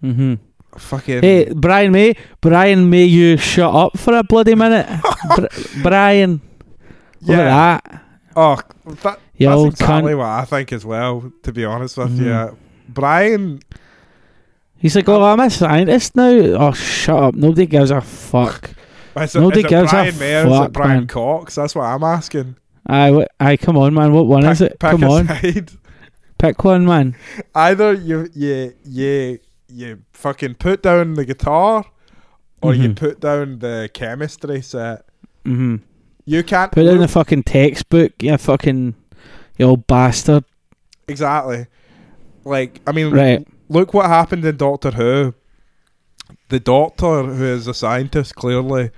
[0.00, 0.34] Mm hmm
[0.78, 4.86] fucking Hey, Brian May, Brian May, you shut up for a bloody minute,
[5.36, 5.46] Br-
[5.82, 6.40] Brian.
[7.22, 7.74] Look yeah.
[7.76, 8.02] at that.
[8.36, 8.60] Oh,
[9.02, 10.18] that, You that's exactly cunt.
[10.18, 11.32] what I think as well.
[11.42, 12.50] To be honest with Mhm.
[12.50, 12.58] you,
[12.88, 13.60] Brian.
[14.78, 16.28] He's like, oh, I'm a scientist now.
[16.28, 17.34] Oh, shut up.
[17.34, 18.70] Nobody gives a fuck.
[19.16, 20.38] Is it, Nobody is it gives a Brian Mayer?
[20.40, 21.06] Is it fuck, Brian man.
[21.06, 21.54] Cox?
[21.54, 22.56] That's what I'm asking.
[22.86, 24.12] Wh- aye, come on, man.
[24.12, 24.72] What one is it?
[24.78, 25.70] pick Come a on, side.
[26.38, 27.16] pick one, man.
[27.54, 31.84] Either you you you you fucking put down the guitar,
[32.62, 32.96] or you Mhm.
[32.96, 35.04] put down the chemistry set.
[35.44, 35.76] hmm
[36.28, 38.94] You can't Put in the fucking textbook, you fucking,
[39.58, 40.44] you old bastard.
[41.08, 41.66] exactly.
[42.44, 43.46] Like I mean, Right.
[43.68, 45.34] look what happened in Doctor Who.
[46.48, 48.90] The Doctor, who is a scientist, clearly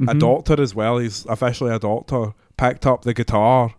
[0.00, 0.18] a Mhm.
[0.18, 0.98] doctor as well.
[0.98, 2.32] He's officially a doctor.
[2.56, 3.74] Picked up the guitar,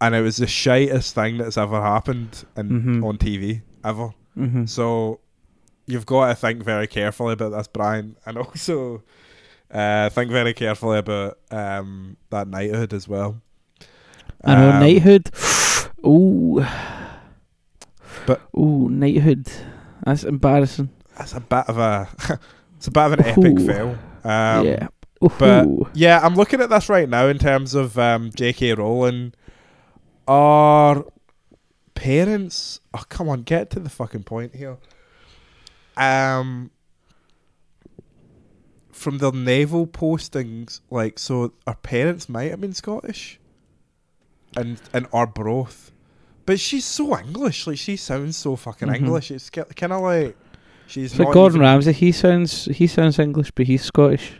[0.00, 2.68] and it was the shittest thing that's ever happened in,
[3.00, 3.04] Mhm.
[3.04, 4.10] on TV ever.
[4.38, 4.68] Mhm.
[4.68, 5.20] So
[5.88, 9.02] you've got to think very carefully about this, Brian, and also
[9.72, 13.40] uh, think very carefully about um, that knighthood as well.
[14.44, 15.30] I know Um, knighthood.
[16.06, 16.64] Ooh.
[18.26, 19.48] But- ooh, knighthood.
[20.04, 20.90] That's embarrassing.
[21.16, 22.08] That's a bit of a
[22.76, 23.66] it's a bit of an epic Ooh.
[23.66, 23.98] fail.
[24.24, 24.86] Um, yeah.
[25.38, 28.74] but- Yeah, I'm looking at this right now in terms of um, J.K.
[28.74, 29.32] Rowling.
[30.28, 31.04] Our
[31.94, 34.76] parents, oh come on, get to the fucking point here.
[35.98, 36.70] Um,
[38.92, 43.38] from the naval postings, like so, our parents might have been Scottish,
[44.56, 45.92] and and Arbroath,
[46.46, 47.66] but she's so English.
[47.66, 48.96] Like she sounds so fucking Mhm.
[48.96, 49.30] English.
[49.30, 50.36] It's kind of like
[50.86, 54.32] she's not Gordon Ramsay, he sounds he sounds English, but he's Scottish.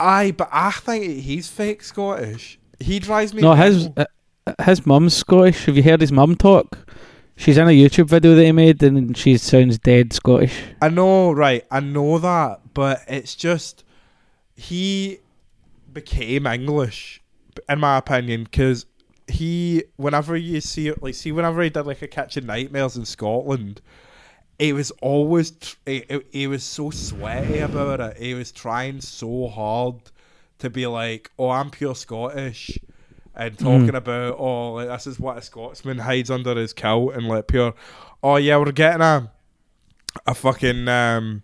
[0.00, 2.58] Aye, but I think he's fake Scottish.
[2.80, 3.42] He drives me.
[3.42, 4.04] No, his uh,
[4.64, 5.66] his mum's Scottish.
[5.66, 6.78] Have you heard his mum talk?
[7.36, 10.54] She's in a YouTube video that he made, and she sounds dead Scottish.
[10.80, 11.64] I know, right?
[11.70, 13.84] I know that, but it's just
[14.54, 15.18] he
[15.92, 17.20] became English
[17.68, 18.86] in my opinion, because
[19.28, 23.04] he, whenever you see it, like, see, whenever he did like a Kitchen Nightmares in
[23.04, 23.80] Scotland,
[24.58, 25.52] he was always,
[25.84, 28.16] he- he was so sweaty about it.
[28.16, 29.96] He was trying so hard
[30.60, 32.78] to be like, oh, I'm pure Scottish.
[33.34, 37.26] And talking about, oh, like, this is what a Scotsman hides under his coat, and
[37.28, 37.72] like pure,
[38.22, 39.30] oh yeah, we're getting a,
[40.26, 41.42] a fucking um,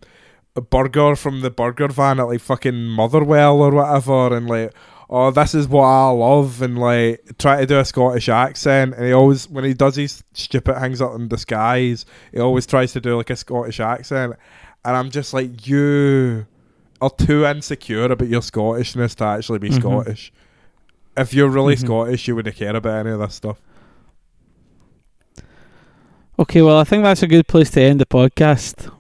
[0.55, 4.75] a burger from the burger van at like fucking Motherwell or whatever, and like,
[5.09, 9.07] oh, this is what I love, and like try to do a Scottish accent, and
[9.07, 13.01] he always when he does his stupid hangs out in disguise, he always tries to
[13.01, 14.35] do like a Scottish accent,
[14.85, 16.47] and I'm just like, you
[17.01, 19.81] are too insecure about your Scottishness to actually be Mhm.
[19.81, 20.33] Scottish.
[21.19, 21.81] If you're really Mhm.
[21.81, 23.61] Scottish, you wouldn't care about any of this stuff.
[26.39, 28.91] Okay, well, I think that's a good place to end the podcast.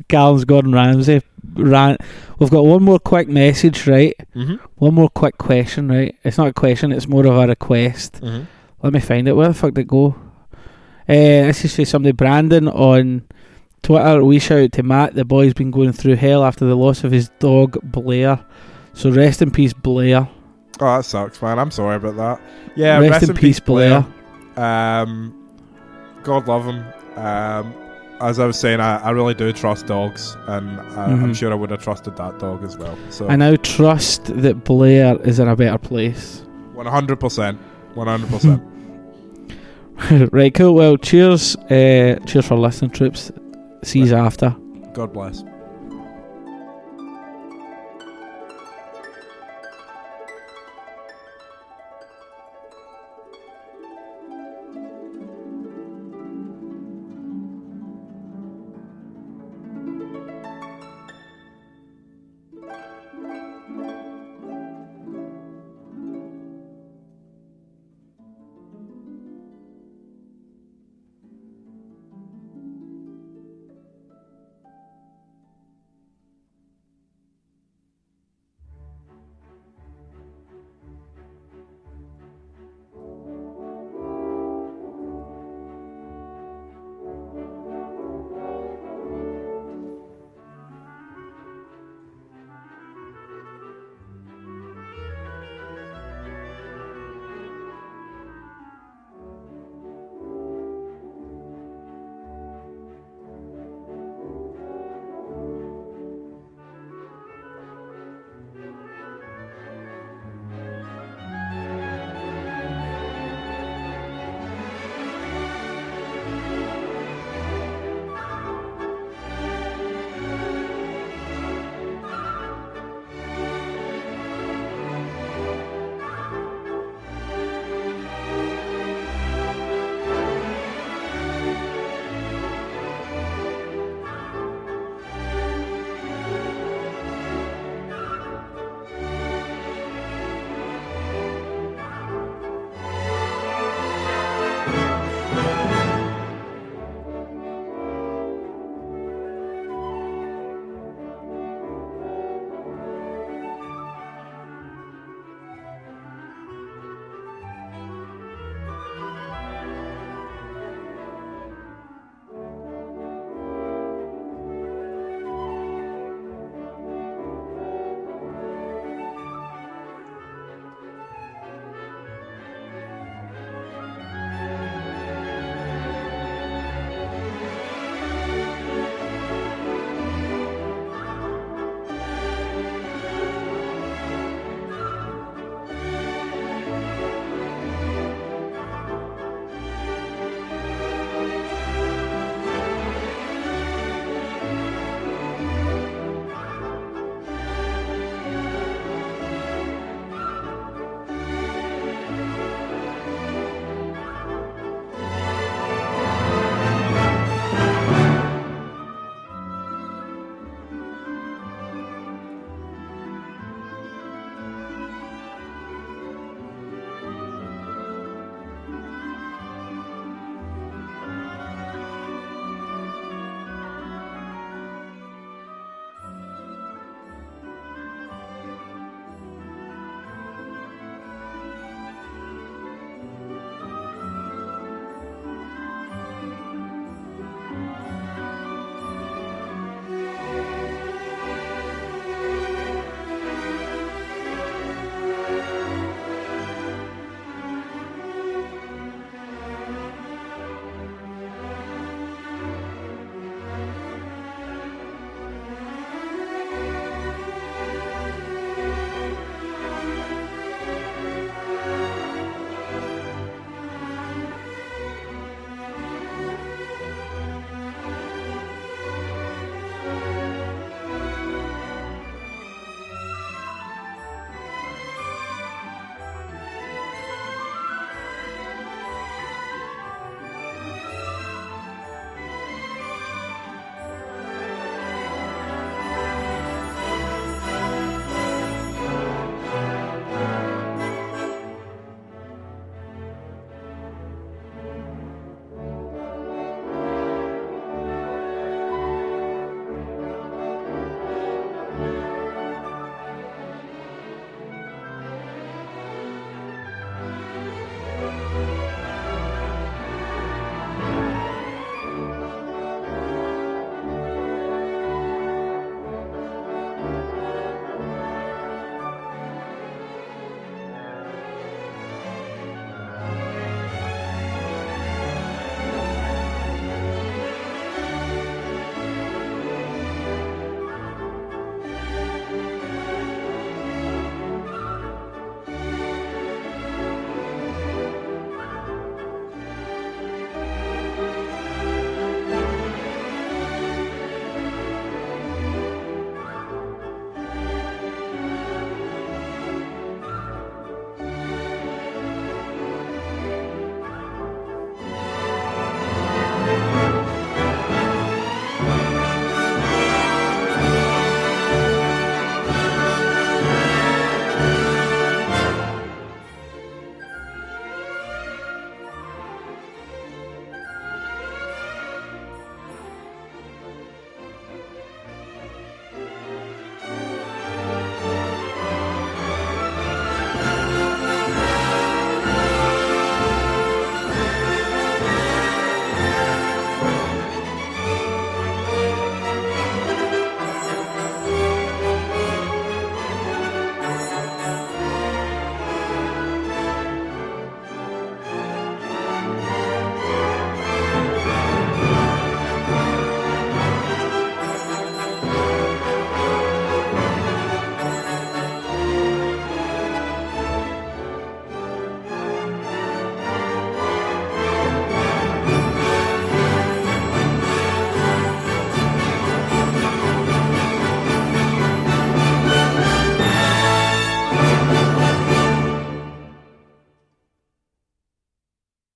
[0.08, 1.20] Callum's Gordon Ramsay
[1.54, 2.00] rant.
[2.38, 4.14] We've got one more quick message, right?
[4.34, 4.56] Mm-hmm.
[4.76, 6.14] One more quick question, right?
[6.24, 8.20] It's not a question; it's more of a request.
[8.22, 8.44] Mm-hmm.
[8.82, 9.32] Let me find it.
[9.34, 10.16] Where the fuck did it go?
[11.08, 12.12] Uh, this is for somebody.
[12.12, 13.22] Brandon on
[13.82, 14.24] Twitter.
[14.24, 15.14] We shout out to Matt.
[15.14, 18.40] The boy's been going through hell after the loss of his dog Blair.
[18.94, 20.28] So rest in peace, Blair.
[20.80, 21.58] Oh, that sucks, man.
[21.58, 22.40] I'm sorry about that.
[22.74, 24.04] Yeah, rest, in, peace, Blair.
[24.56, 25.34] Um,
[26.22, 26.84] God love him.
[27.16, 27.74] Um,
[28.20, 31.36] as I was saying, I, I really do trust dogs, and I, I'm Mhm.
[31.36, 32.96] sure I would have trusted that dog as well.
[33.10, 36.42] So, I now trust that Blair is in a better place.
[36.74, 37.58] 100 percent,
[37.94, 38.62] 100 percent.
[40.32, 40.74] right, cool.
[40.74, 41.56] Well, cheers.
[41.56, 43.30] Uh, cheers for listening, troops.
[43.82, 44.54] See you after.
[44.92, 45.42] God bless.